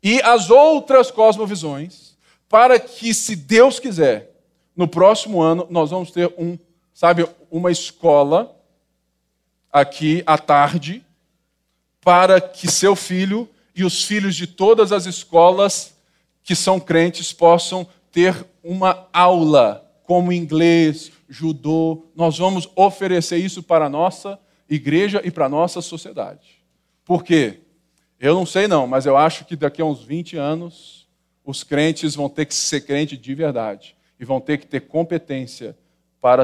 e 0.01 0.21
as 0.21 0.49
outras 0.49 1.11
cosmovisões, 1.11 2.14
para 2.49 2.79
que, 2.79 3.13
se 3.13 3.35
Deus 3.35 3.79
quiser, 3.79 4.31
no 4.75 4.87
próximo 4.87 5.41
ano 5.41 5.67
nós 5.69 5.89
vamos 5.89 6.11
ter 6.11 6.33
um, 6.37 6.57
sabe, 6.93 7.27
uma 7.49 7.71
escola 7.71 8.55
aqui 9.71 10.23
à 10.25 10.37
tarde, 10.37 11.03
para 12.01 12.39
que 12.39 12.69
seu 12.69 12.95
filho 12.95 13.49
e 13.75 13.83
os 13.83 14.03
filhos 14.03 14.35
de 14.35 14.47
todas 14.47 14.91
as 14.91 15.05
escolas 15.05 15.95
que 16.43 16.55
são 16.55 16.79
crentes 16.79 17.33
possam 17.33 17.87
ter 18.11 18.45
uma 18.63 19.07
aula 19.11 19.85
como 20.03 20.31
inglês, 20.31 21.11
judô. 21.27 22.05
Nós 22.15 22.37
vamos 22.37 22.69
oferecer 22.75 23.37
isso 23.37 23.63
para 23.63 23.87
a 23.87 23.89
nossa 23.89 24.39
igreja 24.69 25.21
e 25.25 25.31
para 25.31 25.47
a 25.47 25.49
nossa 25.49 25.81
sociedade. 25.81 26.63
Por 27.03 27.23
quê? 27.23 27.61
Eu 28.19 28.33
não 28.33 28.45
sei 28.45 28.67
não, 28.67 28.87
mas 28.87 29.05
eu 29.05 29.17
acho 29.17 29.43
que 29.45 29.55
daqui 29.55 29.81
a 29.81 29.85
uns 29.85 30.03
20 30.03 30.37
anos 30.37 31.04
os 31.45 31.63
crentes 31.63 32.15
vão 32.15 32.27
ter 32.27 32.45
que 32.45 32.53
ser 32.53 32.81
crente 32.81 33.15
de 33.15 33.35
verdade 33.35 33.95
e 34.19 34.25
vão 34.25 34.41
ter 34.41 34.57
que 34.57 34.65
ter 34.65 34.81
competência 34.81 35.77
para, 36.19 36.43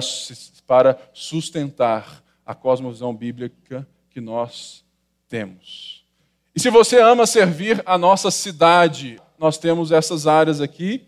para 0.67 0.99
sustentar 1.13 2.23
a 2.45 2.53
cosmovisão 2.53 3.15
bíblica 3.15 3.87
que 4.09 4.21
nós 4.21 4.83
temos. 5.27 6.05
E 6.53 6.59
se 6.59 6.69
você 6.69 6.99
ama 6.99 7.25
servir 7.25 7.81
a 7.85 7.97
nossa 7.97 8.29
cidade, 8.29 9.19
nós 9.39 9.57
temos 9.57 9.91
essas 9.91 10.27
áreas 10.27 10.59
aqui, 10.59 11.07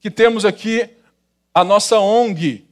que 0.00 0.10
temos 0.10 0.44
aqui 0.44 0.88
a 1.52 1.62
nossa 1.62 2.00
ONG, 2.00 2.66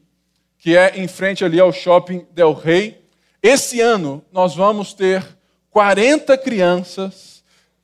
que 0.59 0.77
é 0.77 0.99
em 0.99 1.07
frente 1.07 1.45
ali 1.45 1.61
ao 1.61 1.73
Shopping 1.73 2.27
Del 2.33 2.53
Rey. 2.53 3.05
Esse 3.43 3.81
ano 3.81 4.25
nós 4.33 4.55
vamos 4.55 4.95
ter 4.95 5.25
40 5.71 6.39
crianças 6.39 7.36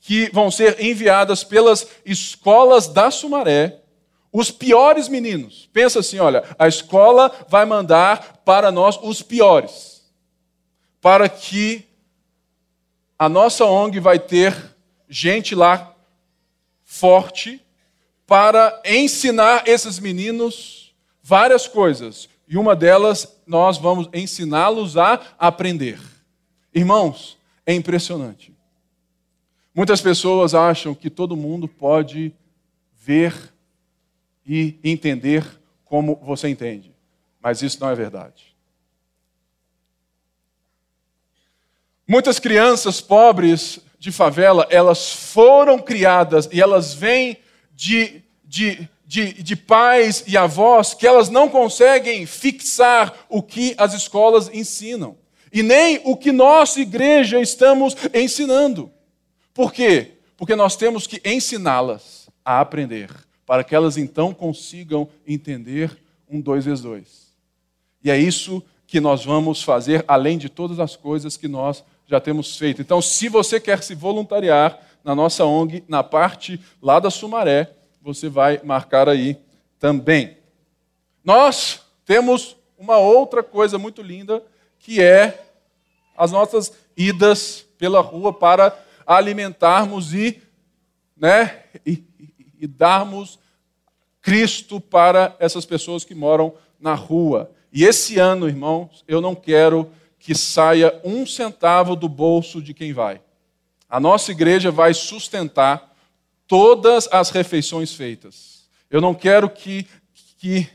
que 0.02 0.28
vão 0.32 0.50
ser 0.50 0.84
enviadas 0.84 1.44
pelas 1.44 1.86
escolas 2.04 2.88
da 2.88 3.08
Sumaré, 3.08 3.78
os 4.32 4.50
piores 4.50 5.08
meninos. 5.08 5.70
Pensa 5.72 6.00
assim, 6.00 6.18
olha, 6.18 6.42
a 6.58 6.66
escola 6.66 7.32
vai 7.48 7.64
mandar 7.64 8.42
para 8.44 8.72
nós 8.72 8.98
os 9.00 9.22
piores, 9.22 10.02
para 11.00 11.28
que 11.28 11.86
a 13.16 13.28
nossa 13.28 13.64
ONG 13.64 14.00
vai 14.00 14.18
ter 14.18 14.74
gente 15.08 15.54
lá 15.54 15.94
forte 16.84 17.64
para 18.26 18.82
ensinar 18.84 19.68
esses 19.68 20.00
meninos 20.00 20.92
várias 21.22 21.68
coisas. 21.68 22.28
E 22.48 22.56
uma 22.58 22.74
delas 22.74 23.40
nós 23.46 23.78
vamos 23.78 24.08
ensiná-los 24.12 24.96
a 24.96 25.20
aprender. 25.38 26.00
Irmãos, 26.74 27.38
é 27.64 27.72
impressionante. 27.72 28.51
Muitas 29.74 30.00
pessoas 30.00 30.54
acham 30.54 30.94
que 30.94 31.08
todo 31.08 31.36
mundo 31.36 31.66
pode 31.66 32.32
ver 32.94 33.52
e 34.46 34.78
entender 34.84 35.44
como 35.84 36.16
você 36.16 36.48
entende, 36.48 36.94
mas 37.40 37.62
isso 37.62 37.80
não 37.80 37.88
é 37.90 37.94
verdade. 37.94 38.54
Muitas 42.06 42.38
crianças 42.38 43.00
pobres 43.00 43.80
de 43.98 44.12
favela, 44.12 44.66
elas 44.68 45.12
foram 45.12 45.78
criadas 45.78 46.48
e 46.52 46.60
elas 46.60 46.92
vêm 46.92 47.38
de, 47.74 48.22
de, 48.44 48.86
de, 49.06 49.42
de 49.42 49.56
pais 49.56 50.22
e 50.26 50.36
avós 50.36 50.92
que 50.92 51.06
elas 51.06 51.30
não 51.30 51.48
conseguem 51.48 52.26
fixar 52.26 53.26
o 53.28 53.42
que 53.42 53.74
as 53.78 53.94
escolas 53.94 54.50
ensinam 54.52 55.16
e 55.50 55.62
nem 55.62 56.00
o 56.04 56.14
que 56.16 56.32
nossa 56.32 56.80
igreja 56.80 57.40
estamos 57.40 57.96
ensinando. 58.12 58.91
Por 59.54 59.72
quê? 59.72 60.12
Porque 60.36 60.56
nós 60.56 60.76
temos 60.76 61.06
que 61.06 61.20
ensiná-las 61.24 62.28
a 62.44 62.60
aprender, 62.60 63.10
para 63.46 63.62
que 63.62 63.74
elas 63.74 63.96
então 63.96 64.32
consigam 64.32 65.08
entender 65.26 65.96
um 66.28 66.40
dois 66.40 66.64
vezes 66.64 66.82
dois. 66.82 67.32
E 68.02 68.10
é 68.10 68.18
isso 68.18 68.62
que 68.86 69.00
nós 69.00 69.24
vamos 69.24 69.62
fazer, 69.62 70.04
além 70.08 70.36
de 70.36 70.48
todas 70.48 70.80
as 70.80 70.96
coisas 70.96 71.36
que 71.36 71.48
nós 71.48 71.84
já 72.06 72.20
temos 72.20 72.56
feito. 72.56 72.82
Então, 72.82 73.00
se 73.00 73.28
você 73.28 73.60
quer 73.60 73.82
se 73.82 73.94
voluntariar 73.94 74.78
na 75.04 75.14
nossa 75.14 75.44
ONG, 75.44 75.84
na 75.88 76.02
parte 76.02 76.60
lá 76.80 76.98
da 76.98 77.10
Sumaré, 77.10 77.70
você 78.00 78.28
vai 78.28 78.60
marcar 78.64 79.08
aí 79.08 79.36
também. 79.78 80.36
Nós 81.24 81.80
temos 82.04 82.56
uma 82.76 82.98
outra 82.98 83.42
coisa 83.42 83.78
muito 83.78 84.02
linda, 84.02 84.42
que 84.78 85.00
é 85.00 85.46
as 86.16 86.32
nossas 86.32 86.72
idas 86.96 87.64
pela 87.78 88.00
rua 88.00 88.32
para 88.32 88.76
alimentarmos 89.06 90.14
e, 90.14 90.40
né, 91.16 91.64
e, 91.84 92.04
e 92.60 92.66
darmos 92.66 93.38
Cristo 94.20 94.80
para 94.80 95.36
essas 95.38 95.66
pessoas 95.66 96.04
que 96.04 96.14
moram 96.14 96.54
na 96.80 96.94
rua. 96.94 97.50
E 97.72 97.84
esse 97.84 98.18
ano, 98.18 98.48
irmãos, 98.48 99.04
eu 99.08 99.20
não 99.20 99.34
quero 99.34 99.90
que 100.18 100.34
saia 100.34 101.00
um 101.04 101.26
centavo 101.26 101.96
do 101.96 102.08
bolso 102.08 102.62
de 102.62 102.72
quem 102.72 102.92
vai. 102.92 103.20
A 103.88 103.98
nossa 103.98 104.30
igreja 104.30 104.70
vai 104.70 104.94
sustentar 104.94 105.92
todas 106.46 107.08
as 107.10 107.30
refeições 107.30 107.92
feitas. 107.94 108.68
Eu 108.90 109.00
não 109.00 109.14
quero 109.14 109.50
que, 109.50 109.86
que, 110.38 110.68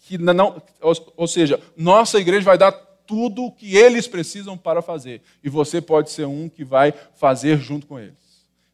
que 0.00 0.18
não, 0.18 0.62
ou, 0.80 1.14
ou 1.16 1.26
seja, 1.26 1.60
nossa 1.76 2.18
igreja 2.18 2.44
vai 2.44 2.58
dar 2.58 2.72
tudo 3.08 3.46
o 3.46 3.50
que 3.50 3.74
eles 3.74 4.06
precisam 4.06 4.56
para 4.56 4.82
fazer. 4.82 5.22
E 5.42 5.48
você 5.48 5.80
pode 5.80 6.10
ser 6.10 6.26
um 6.26 6.46
que 6.48 6.62
vai 6.62 6.92
fazer 7.16 7.58
junto 7.58 7.86
com 7.86 7.98
eles. 7.98 8.14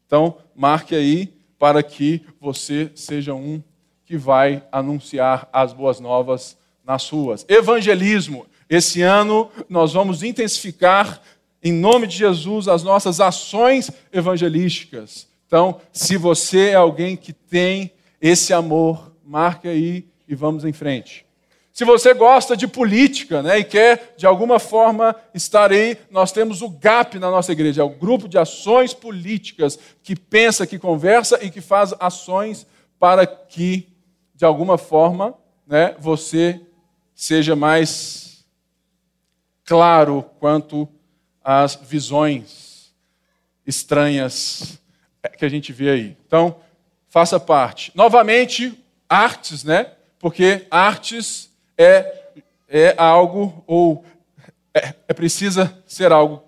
Então, 0.05 0.37
marque 0.53 0.93
aí 0.93 1.33
para 1.57 1.81
que 1.81 2.21
você 2.39 2.91
seja 2.93 3.33
um 3.33 3.63
que 4.05 4.17
vai 4.17 4.61
anunciar 4.71 5.49
as 5.51 5.71
boas 5.71 6.01
novas 6.01 6.57
nas 6.85 7.09
ruas. 7.09 7.45
Evangelismo. 7.47 8.45
Esse 8.69 9.01
ano 9.01 9.49
nós 9.69 9.93
vamos 9.93 10.21
intensificar, 10.21 11.21
em 11.63 11.71
nome 11.71 12.05
de 12.05 12.17
Jesus, 12.17 12.67
as 12.67 12.83
nossas 12.83 13.21
ações 13.21 13.89
evangelísticas. 14.11 15.27
Então, 15.47 15.79
se 15.93 16.17
você 16.17 16.69
é 16.69 16.75
alguém 16.75 17.15
que 17.15 17.31
tem 17.31 17.91
esse 18.21 18.53
amor, 18.53 19.13
marque 19.25 19.67
aí 19.67 20.05
e 20.27 20.35
vamos 20.35 20.65
em 20.65 20.73
frente. 20.73 21.24
Se 21.75 21.83
você 21.83 22.13
gosta 22.13 22.55
de 22.55 22.69
política 22.69 23.43
né, 23.43 23.59
e 23.59 23.63
quer, 23.65 24.13
de 24.15 24.25
alguma 24.25 24.59
forma, 24.59 25.13
estar 25.33 25.73
aí, 25.73 25.97
nós 26.09 26.31
temos 26.31 26.61
o 26.61 26.69
GAP 26.69 27.19
na 27.19 27.29
nossa 27.29 27.51
igreja, 27.51 27.81
é 27.81 27.83
o 27.83 27.89
grupo 27.89 28.29
de 28.29 28.37
ações 28.37 28.93
políticas 28.93 29.77
que 30.01 30.15
pensa, 30.15 30.65
que 30.65 30.79
conversa 30.79 31.37
e 31.43 31.51
que 31.51 31.59
faz 31.59 31.93
ações 31.99 32.65
para 32.97 33.27
que, 33.27 33.89
de 34.33 34.45
alguma 34.45 34.77
forma, 34.77 35.35
né, 35.67 35.93
você 35.99 36.61
seja 37.13 37.57
mais 37.57 38.45
claro 39.65 40.23
quanto 40.39 40.87
às 41.43 41.75
visões 41.75 42.95
estranhas 43.67 44.79
que 45.37 45.43
a 45.43 45.49
gente 45.49 45.73
vê 45.73 45.89
aí. 45.89 46.17
Então, 46.25 46.55
faça 47.09 47.37
parte. 47.37 47.91
Novamente, 47.93 48.81
artes, 49.09 49.65
né? 49.65 49.91
Porque 50.17 50.65
artes 50.71 51.53
é, 51.77 52.23
é 52.67 52.95
algo, 52.97 53.63
ou 53.67 54.03
é, 54.73 54.93
é 55.07 55.13
precisa 55.13 55.75
ser 55.85 56.11
algo 56.11 56.43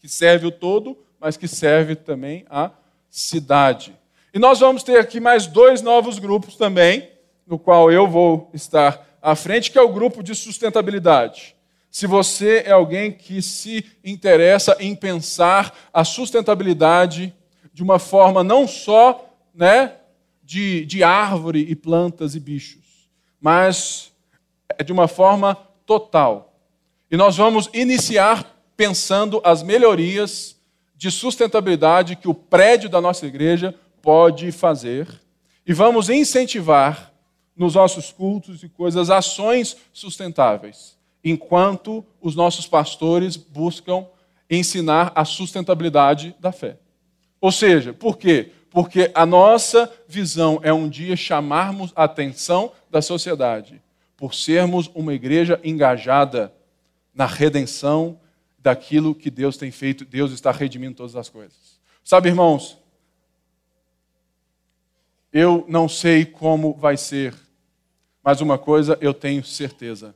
que 0.00 0.08
serve 0.08 0.46
o 0.46 0.50
todo, 0.50 0.98
mas 1.18 1.36
que 1.36 1.48
serve 1.48 1.96
também 1.96 2.44
a 2.50 2.70
cidade. 3.10 3.96
E 4.32 4.38
nós 4.38 4.60
vamos 4.60 4.82
ter 4.82 4.98
aqui 4.98 5.20
mais 5.20 5.46
dois 5.46 5.80
novos 5.80 6.18
grupos 6.18 6.56
também, 6.56 7.08
no 7.46 7.58
qual 7.58 7.90
eu 7.90 8.08
vou 8.08 8.50
estar 8.52 9.06
à 9.22 9.34
frente, 9.34 9.70
que 9.70 9.78
é 9.78 9.82
o 9.82 9.92
grupo 9.92 10.22
de 10.22 10.34
sustentabilidade. 10.34 11.54
Se 11.90 12.06
você 12.06 12.64
é 12.66 12.72
alguém 12.72 13.12
que 13.12 13.40
se 13.40 13.86
interessa 14.04 14.76
em 14.80 14.96
pensar 14.96 15.72
a 15.92 16.04
sustentabilidade 16.04 17.32
de 17.72 17.82
uma 17.82 17.98
forma 17.98 18.42
não 18.42 18.66
só 18.66 19.32
né, 19.54 19.92
de, 20.42 20.84
de 20.84 21.04
árvore 21.04 21.64
e 21.68 21.76
plantas 21.76 22.34
e 22.34 22.40
bichos, 22.40 23.08
mas 23.40 24.12
de 24.82 24.92
uma 24.92 25.08
forma 25.08 25.56
total. 25.86 26.54
E 27.10 27.16
nós 27.16 27.36
vamos 27.36 27.68
iniciar 27.72 28.44
pensando 28.76 29.40
as 29.44 29.62
melhorias 29.62 30.56
de 30.96 31.10
sustentabilidade 31.10 32.16
que 32.16 32.28
o 32.28 32.34
prédio 32.34 32.88
da 32.88 33.00
nossa 33.00 33.26
igreja 33.26 33.74
pode 34.02 34.50
fazer. 34.50 35.08
E 35.66 35.72
vamos 35.72 36.08
incentivar 36.08 37.12
nos 37.56 37.74
nossos 37.74 38.10
cultos 38.10 38.62
e 38.62 38.68
coisas 38.68 39.10
ações 39.10 39.76
sustentáveis, 39.92 40.98
enquanto 41.22 42.04
os 42.20 42.34
nossos 42.34 42.66
pastores 42.66 43.36
buscam 43.36 44.06
ensinar 44.50 45.12
a 45.14 45.24
sustentabilidade 45.24 46.34
da 46.40 46.52
fé. 46.52 46.78
Ou 47.40 47.52
seja, 47.52 47.92
por 47.92 48.18
quê? 48.18 48.50
Porque 48.70 49.10
a 49.14 49.24
nossa 49.24 49.90
visão 50.08 50.58
é 50.62 50.72
um 50.72 50.88
dia 50.88 51.14
chamarmos 51.14 51.92
a 51.94 52.04
atenção 52.04 52.72
da 52.90 53.00
sociedade 53.00 53.83
por 54.24 54.32
sermos 54.32 54.90
uma 54.94 55.12
igreja 55.12 55.60
engajada 55.62 56.50
na 57.12 57.26
redenção 57.26 58.18
daquilo 58.58 59.14
que 59.14 59.30
Deus 59.30 59.58
tem 59.58 59.70
feito, 59.70 60.02
Deus 60.02 60.32
está 60.32 60.50
redimindo 60.50 60.96
todas 60.96 61.14
as 61.14 61.28
coisas. 61.28 61.78
Sabe, 62.02 62.30
irmãos, 62.30 62.78
eu 65.30 65.66
não 65.68 65.90
sei 65.90 66.24
como 66.24 66.72
vai 66.72 66.96
ser, 66.96 67.34
mas 68.22 68.40
uma 68.40 68.56
coisa 68.56 68.96
eu 68.98 69.12
tenho 69.12 69.44
certeza: 69.44 70.14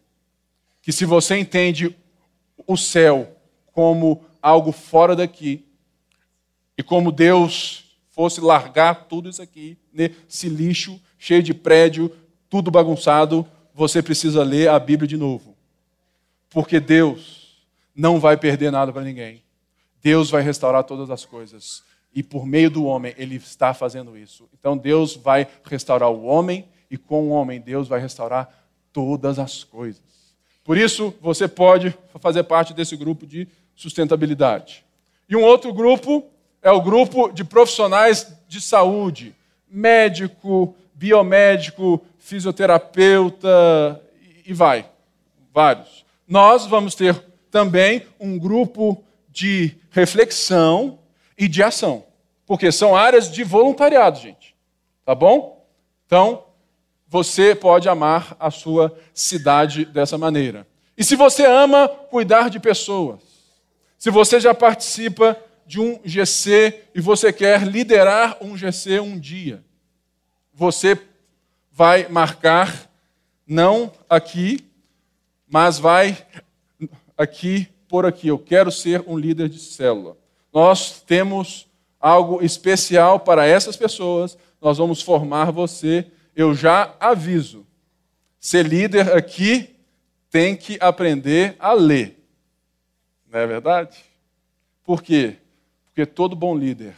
que 0.80 0.90
se 0.90 1.04
você 1.04 1.36
entende 1.36 1.94
o 2.66 2.78
céu 2.78 3.36
como 3.74 4.24
algo 4.40 4.72
fora 4.72 5.14
daqui, 5.14 5.66
e 6.78 6.82
como 6.82 7.12
Deus 7.12 7.94
fosse 8.08 8.40
largar 8.40 9.04
tudo 9.04 9.28
isso 9.28 9.42
aqui, 9.42 9.76
nesse 9.92 10.48
lixo 10.48 10.98
cheio 11.18 11.42
de 11.42 11.52
prédio, 11.52 12.10
tudo 12.48 12.70
bagunçado, 12.70 13.46
você 13.78 14.02
precisa 14.02 14.42
ler 14.42 14.68
a 14.68 14.76
Bíblia 14.76 15.06
de 15.06 15.16
novo. 15.16 15.54
Porque 16.50 16.80
Deus 16.80 17.62
não 17.94 18.18
vai 18.18 18.36
perder 18.36 18.72
nada 18.72 18.92
para 18.92 19.04
ninguém. 19.04 19.40
Deus 20.02 20.28
vai 20.30 20.42
restaurar 20.42 20.82
todas 20.82 21.10
as 21.10 21.24
coisas. 21.24 21.84
E 22.12 22.20
por 22.20 22.44
meio 22.44 22.70
do 22.70 22.84
homem, 22.84 23.14
ele 23.16 23.36
está 23.36 23.72
fazendo 23.72 24.18
isso. 24.18 24.48
Então 24.58 24.76
Deus 24.76 25.14
vai 25.14 25.46
restaurar 25.62 26.10
o 26.10 26.24
homem, 26.24 26.68
e 26.90 26.96
com 26.96 27.28
o 27.28 27.30
homem, 27.30 27.60
Deus 27.60 27.86
vai 27.86 28.00
restaurar 28.00 28.52
todas 28.92 29.38
as 29.38 29.62
coisas. 29.62 30.02
Por 30.64 30.76
isso, 30.76 31.14
você 31.20 31.46
pode 31.46 31.96
fazer 32.18 32.42
parte 32.42 32.74
desse 32.74 32.96
grupo 32.96 33.26
de 33.26 33.46
sustentabilidade. 33.76 34.84
E 35.28 35.36
um 35.36 35.42
outro 35.44 35.72
grupo 35.72 36.26
é 36.60 36.70
o 36.72 36.82
grupo 36.82 37.30
de 37.30 37.44
profissionais 37.44 38.34
de 38.48 38.60
saúde: 38.60 39.36
médico, 39.70 40.74
biomédico, 40.98 42.04
fisioterapeuta 42.18 44.02
e 44.44 44.52
vai, 44.52 44.84
vários. 45.54 46.04
Nós 46.26 46.66
vamos 46.66 46.96
ter 46.96 47.14
também 47.52 48.04
um 48.18 48.36
grupo 48.36 49.02
de 49.28 49.76
reflexão 49.92 50.98
e 51.38 51.46
de 51.46 51.62
ação, 51.62 52.04
porque 52.44 52.72
são 52.72 52.96
áreas 52.96 53.30
de 53.30 53.44
voluntariado, 53.44 54.18
gente. 54.18 54.56
Tá 55.04 55.14
bom? 55.14 55.64
Então, 56.04 56.44
você 57.06 57.54
pode 57.54 57.88
amar 57.88 58.36
a 58.40 58.50
sua 58.50 58.92
cidade 59.14 59.84
dessa 59.84 60.18
maneira. 60.18 60.66
E 60.96 61.04
se 61.04 61.14
você 61.14 61.46
ama 61.46 61.88
cuidar 61.88 62.50
de 62.50 62.58
pessoas, 62.58 63.20
se 63.96 64.10
você 64.10 64.40
já 64.40 64.52
participa 64.52 65.40
de 65.64 65.80
um 65.80 66.00
GC 66.04 66.82
e 66.92 67.00
você 67.00 67.32
quer 67.32 67.62
liderar 67.62 68.36
um 68.40 68.56
GC 68.56 68.98
um 68.98 69.16
dia, 69.18 69.62
você 70.58 71.00
vai 71.70 72.08
marcar 72.08 72.90
não 73.46 73.92
aqui, 74.10 74.66
mas 75.48 75.78
vai 75.78 76.26
aqui 77.16 77.68
por 77.88 78.04
aqui. 78.04 78.26
Eu 78.26 78.40
quero 78.40 78.72
ser 78.72 79.04
um 79.06 79.16
líder 79.16 79.48
de 79.48 79.60
célula. 79.60 80.16
Nós 80.52 81.00
temos 81.00 81.68
algo 82.00 82.44
especial 82.44 83.20
para 83.20 83.46
essas 83.46 83.76
pessoas. 83.76 84.36
Nós 84.60 84.78
vamos 84.78 85.00
formar 85.00 85.52
você. 85.52 86.04
Eu 86.34 86.52
já 86.52 86.92
aviso. 86.98 87.64
Ser 88.40 88.66
líder 88.66 89.16
aqui 89.16 89.76
tem 90.28 90.56
que 90.56 90.76
aprender 90.80 91.54
a 91.60 91.72
ler. 91.72 92.20
Não 93.30 93.38
é 93.38 93.46
verdade? 93.46 93.96
Por 94.82 95.04
quê? 95.04 95.36
Porque 95.84 96.04
todo 96.04 96.34
bom 96.34 96.58
líder, 96.58 96.96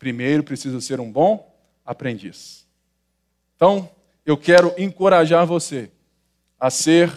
primeiro, 0.00 0.42
precisa 0.42 0.80
ser 0.80 0.98
um 0.98 1.12
bom 1.12 1.48
aprendiz. 1.86 2.61
Então, 3.64 3.88
eu 4.26 4.36
quero 4.36 4.74
encorajar 4.76 5.46
você 5.46 5.88
a 6.58 6.68
ser 6.68 7.12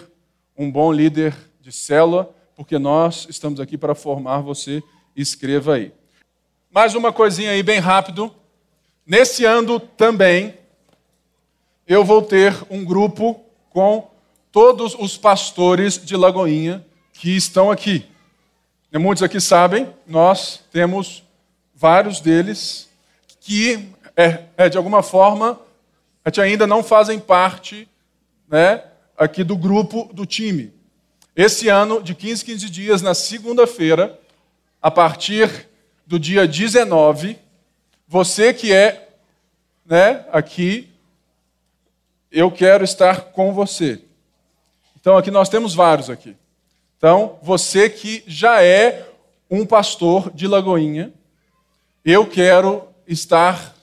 um 0.55 0.71
bom 0.71 0.91
líder 0.91 1.35
de 1.59 1.71
célula, 1.71 2.31
porque 2.55 2.77
nós 2.77 3.25
estamos 3.27 3.59
aqui 3.59 3.79
para 3.79 3.95
formar 3.95 4.41
você. 4.41 4.83
Escreva 5.15 5.73
aí. 5.73 5.91
Mais 6.69 6.93
uma 6.93 7.11
coisinha 7.11 7.49
aí, 7.49 7.63
bem 7.63 7.79
rápido. 7.79 8.31
Nesse 9.07 9.43
ano 9.43 9.79
também, 9.79 10.53
eu 11.87 12.05
vou 12.05 12.21
ter 12.21 12.55
um 12.69 12.85
grupo 12.85 13.41
com 13.71 14.07
todos 14.51 14.93
os 14.99 15.17
pastores 15.17 15.97
de 15.97 16.15
Lagoinha 16.15 16.85
que 17.11 17.35
estão 17.35 17.71
aqui. 17.71 18.05
Muitos 18.93 19.23
aqui 19.23 19.41
sabem, 19.41 19.91
nós 20.05 20.61
temos 20.71 21.23
vários 21.73 22.19
deles 22.19 22.87
que, 23.39 23.89
é, 24.15 24.43
é 24.55 24.69
de 24.69 24.77
alguma 24.77 25.01
forma, 25.01 25.59
gente 26.29 26.41
ainda 26.41 26.65
não 26.65 26.83
fazem 26.83 27.19
parte 27.19 27.87
né, 28.47 28.83
aqui 29.17 29.43
do 29.43 29.55
grupo 29.55 30.09
do 30.13 30.25
time. 30.25 30.73
Esse 31.35 31.67
ano, 31.67 32.01
de 32.01 32.15
15 32.15 32.43
15 32.43 32.69
dias, 32.69 33.01
na 33.01 33.13
segunda-feira, 33.13 34.19
a 34.81 34.89
partir 34.89 35.67
do 36.07 36.19
dia 36.19 36.47
19, 36.47 37.37
você 38.07 38.53
que 38.53 38.73
é 38.73 39.09
né, 39.85 40.25
aqui, 40.31 40.89
eu 42.31 42.49
quero 42.51 42.83
estar 42.83 43.21
com 43.25 43.53
você. 43.53 44.01
Então, 44.99 45.17
aqui 45.17 45.29
nós 45.29 45.49
temos 45.49 45.75
vários 45.75 46.09
aqui. 46.09 46.35
Então, 46.97 47.37
você 47.43 47.89
que 47.89 48.23
já 48.25 48.63
é 48.63 49.07
um 49.49 49.65
pastor 49.65 50.31
de 50.33 50.47
Lagoinha, 50.47 51.13
eu 52.03 52.25
quero 52.25 52.87
estar 53.07 53.74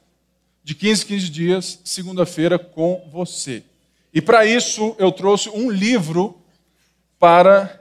de 0.64 0.74
15 0.74 1.06
15 1.06 1.28
dias, 1.30 1.80
segunda-feira, 1.84 2.58
com 2.58 3.08
você. 3.10 3.62
E 4.14 4.20
para 4.20 4.44
isso 4.44 4.94
eu 4.98 5.10
trouxe 5.10 5.48
um 5.48 5.70
livro 5.70 6.36
para 7.18 7.80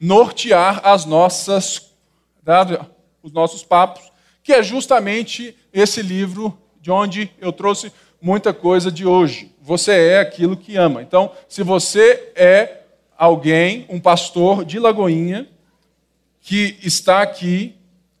nortear 0.00 0.80
as 0.86 1.04
nossas, 1.04 1.92
os 3.22 3.32
nossos 3.32 3.62
papos, 3.62 4.10
que 4.42 4.52
é 4.52 4.62
justamente 4.62 5.56
esse 5.72 6.02
livro 6.02 6.56
de 6.80 6.90
onde 6.90 7.30
eu 7.40 7.52
trouxe 7.52 7.92
muita 8.20 8.52
coisa 8.52 8.90
de 8.90 9.06
hoje. 9.06 9.52
Você 9.60 9.92
é 9.92 10.20
aquilo 10.20 10.56
que 10.56 10.76
ama. 10.76 11.02
Então, 11.02 11.32
se 11.48 11.62
você 11.62 12.32
é 12.34 12.82
alguém, 13.16 13.86
um 13.88 14.00
pastor 14.00 14.64
de 14.64 14.78
Lagoinha, 14.78 15.48
que 16.40 16.78
está 16.82 17.20
aqui 17.20 17.74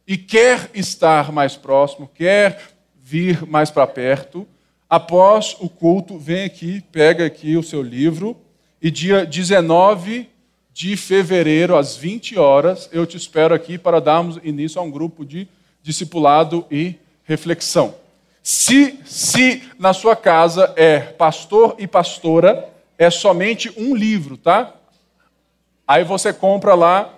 e 0.06 0.16
quer 0.16 0.70
estar 0.74 1.32
mais 1.32 1.56
próximo, 1.56 2.10
quer 2.14 2.77
vir 3.08 3.46
mais 3.46 3.70
para 3.70 3.86
perto. 3.86 4.46
Após 4.88 5.56
o 5.60 5.68
culto, 5.68 6.18
vem 6.18 6.44
aqui, 6.44 6.82
pega 6.92 7.24
aqui 7.24 7.56
o 7.56 7.62
seu 7.62 7.80
livro 7.80 8.36
e 8.82 8.90
dia 8.90 9.24
19 9.24 10.28
de 10.74 10.94
fevereiro, 10.94 11.74
às 11.74 11.96
20 11.96 12.38
horas, 12.38 12.86
eu 12.92 13.06
te 13.06 13.16
espero 13.16 13.54
aqui 13.54 13.78
para 13.78 13.98
darmos 13.98 14.38
início 14.44 14.78
a 14.78 14.84
um 14.84 14.90
grupo 14.90 15.24
de 15.24 15.48
discipulado 15.82 16.66
e 16.70 16.96
reflexão. 17.24 17.94
Se, 18.42 19.00
se 19.06 19.62
na 19.78 19.94
sua 19.94 20.14
casa 20.14 20.74
é 20.76 21.00
pastor 21.00 21.76
e 21.78 21.86
pastora, 21.86 22.68
é 22.98 23.08
somente 23.08 23.72
um 23.74 23.96
livro, 23.96 24.36
tá? 24.36 24.74
Aí 25.86 26.04
você 26.04 26.30
compra 26.30 26.74
lá, 26.74 27.14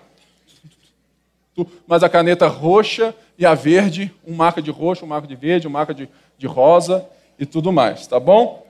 mas 1.84 2.04
a 2.04 2.08
caneta 2.08 2.46
roxa 2.46 3.12
e 3.40 3.46
a 3.46 3.54
verde, 3.54 4.12
um 4.26 4.34
marca 4.34 4.60
de 4.60 4.70
roxo, 4.70 5.06
um 5.06 5.08
marca 5.08 5.26
de 5.26 5.34
verde, 5.34 5.66
um 5.66 5.70
marca 5.70 5.94
de, 5.94 6.06
de 6.36 6.46
rosa 6.46 7.08
e 7.38 7.46
tudo 7.46 7.72
mais, 7.72 8.06
tá 8.06 8.20
bom? 8.20 8.66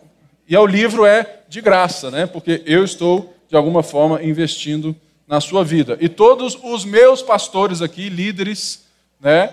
E 0.49 0.57
o 0.57 0.65
livro 0.65 1.05
é 1.05 1.41
de 1.49 1.61
graça, 1.61 2.09
né? 2.09 2.25
Porque 2.25 2.63
eu 2.65 2.85
estou, 2.85 3.35
de 3.49 3.57
alguma 3.57 3.83
forma, 3.83 4.23
investindo 4.23 4.95
na 5.27 5.41
sua 5.41 5.65
vida. 5.65 5.99
E 6.01 6.09
todos 6.09 6.57
os 6.63 6.85
meus 6.85 7.21
pastores 7.21 7.83
aqui, 7.83 8.09
líderes, 8.09 8.85
né? 9.19 9.53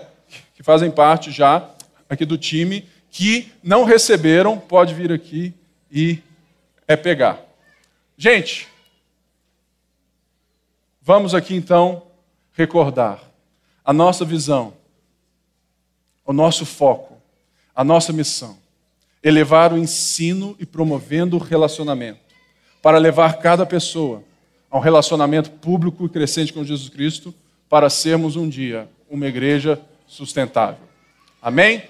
Que 0.54 0.62
fazem 0.62 0.88
parte 0.88 1.32
já 1.32 1.68
aqui 2.08 2.24
do 2.24 2.38
time, 2.38 2.88
que 3.10 3.50
não 3.60 3.82
receberam, 3.82 4.56
pode 4.56 4.94
vir 4.94 5.10
aqui 5.10 5.52
e 5.90 6.20
é 6.86 6.94
pegar. 6.94 7.40
Gente, 8.16 8.68
vamos 11.02 11.34
aqui 11.34 11.56
então 11.56 12.04
recordar 12.52 13.20
a 13.84 13.92
nossa 13.92 14.24
visão, 14.24 14.77
o 16.28 16.32
nosso 16.34 16.66
foco, 16.66 17.14
a 17.74 17.82
nossa 17.82 18.12
missão. 18.12 18.58
Elevar 19.24 19.72
o 19.72 19.78
ensino 19.78 20.54
e 20.60 20.66
promovendo 20.66 21.36
o 21.36 21.40
relacionamento, 21.40 22.20
para 22.82 22.98
levar 22.98 23.38
cada 23.38 23.64
pessoa 23.64 24.22
a 24.70 24.76
um 24.76 24.80
relacionamento 24.80 25.50
público 25.50 26.04
e 26.04 26.08
crescente 26.10 26.52
com 26.52 26.62
Jesus 26.62 26.90
Cristo, 26.90 27.34
para 27.66 27.88
sermos 27.88 28.36
um 28.36 28.46
dia 28.46 28.90
uma 29.08 29.26
igreja 29.26 29.80
sustentável. 30.06 30.86
Amém? 31.40 31.84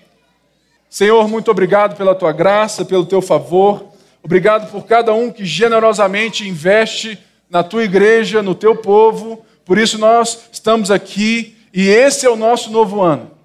Senhor, 0.88 1.26
muito 1.26 1.50
obrigado 1.50 1.96
pela 1.96 2.14
tua 2.14 2.30
graça, 2.30 2.84
pelo 2.84 3.04
teu 3.04 3.20
favor. 3.20 3.88
Obrigado 4.22 4.70
por 4.70 4.86
cada 4.86 5.12
um 5.12 5.32
que 5.32 5.44
generosamente 5.44 6.46
investe 6.46 7.18
na 7.50 7.64
tua 7.64 7.82
igreja, 7.82 8.40
no 8.40 8.54
teu 8.54 8.76
povo. 8.76 9.44
Por 9.64 9.78
isso 9.78 9.98
nós 9.98 10.48
estamos 10.52 10.92
aqui 10.92 11.56
e 11.74 11.88
esse 11.88 12.24
é 12.24 12.30
o 12.30 12.36
nosso 12.36 12.70
novo 12.70 13.02
ano. 13.02 13.37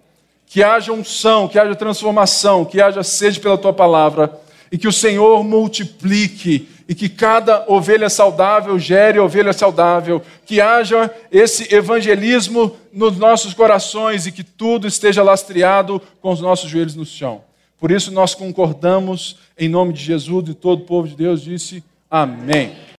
Que 0.53 0.61
haja 0.61 0.93
unção, 0.93 1.47
que 1.47 1.57
haja 1.57 1.73
transformação, 1.73 2.63
que 2.63 2.79
haja 2.79 3.01
sede 3.01 3.39
pela 3.39 3.57
tua 3.57 3.73
palavra 3.73 4.39
e 4.71 4.77
que 4.77 4.87
o 4.87 4.93
Senhor 4.93 5.43
multiplique 5.43 6.69
e 6.87 6.93
que 6.93 7.09
cada 7.09 7.65
ovelha 7.67 8.07
saudável 8.07 8.77
gere 8.77 9.17
ovelha 9.17 9.51
saudável, 9.51 10.21
que 10.45 10.61
haja 10.61 11.11
esse 11.31 11.73
evangelismo 11.73 12.77
nos 12.93 13.17
nossos 13.17 13.55
corações 13.55 14.27
e 14.27 14.31
que 14.31 14.43
tudo 14.43 14.87
esteja 14.87 15.23
lastreado 15.23 15.99
com 16.21 16.31
os 16.31 16.39
nossos 16.39 16.69
joelhos 16.69 16.93
no 16.93 17.03
chão. 17.03 17.41
Por 17.79 17.89
isso 17.89 18.11
nós 18.11 18.35
concordamos 18.35 19.37
em 19.57 19.67
nome 19.67 19.91
de 19.91 20.03
Jesus 20.03 20.49
e 20.49 20.53
todo 20.53 20.81
o 20.81 20.85
povo 20.85 21.07
de 21.07 21.15
Deus 21.15 21.41
disse 21.41 21.83
amém. 22.11 22.75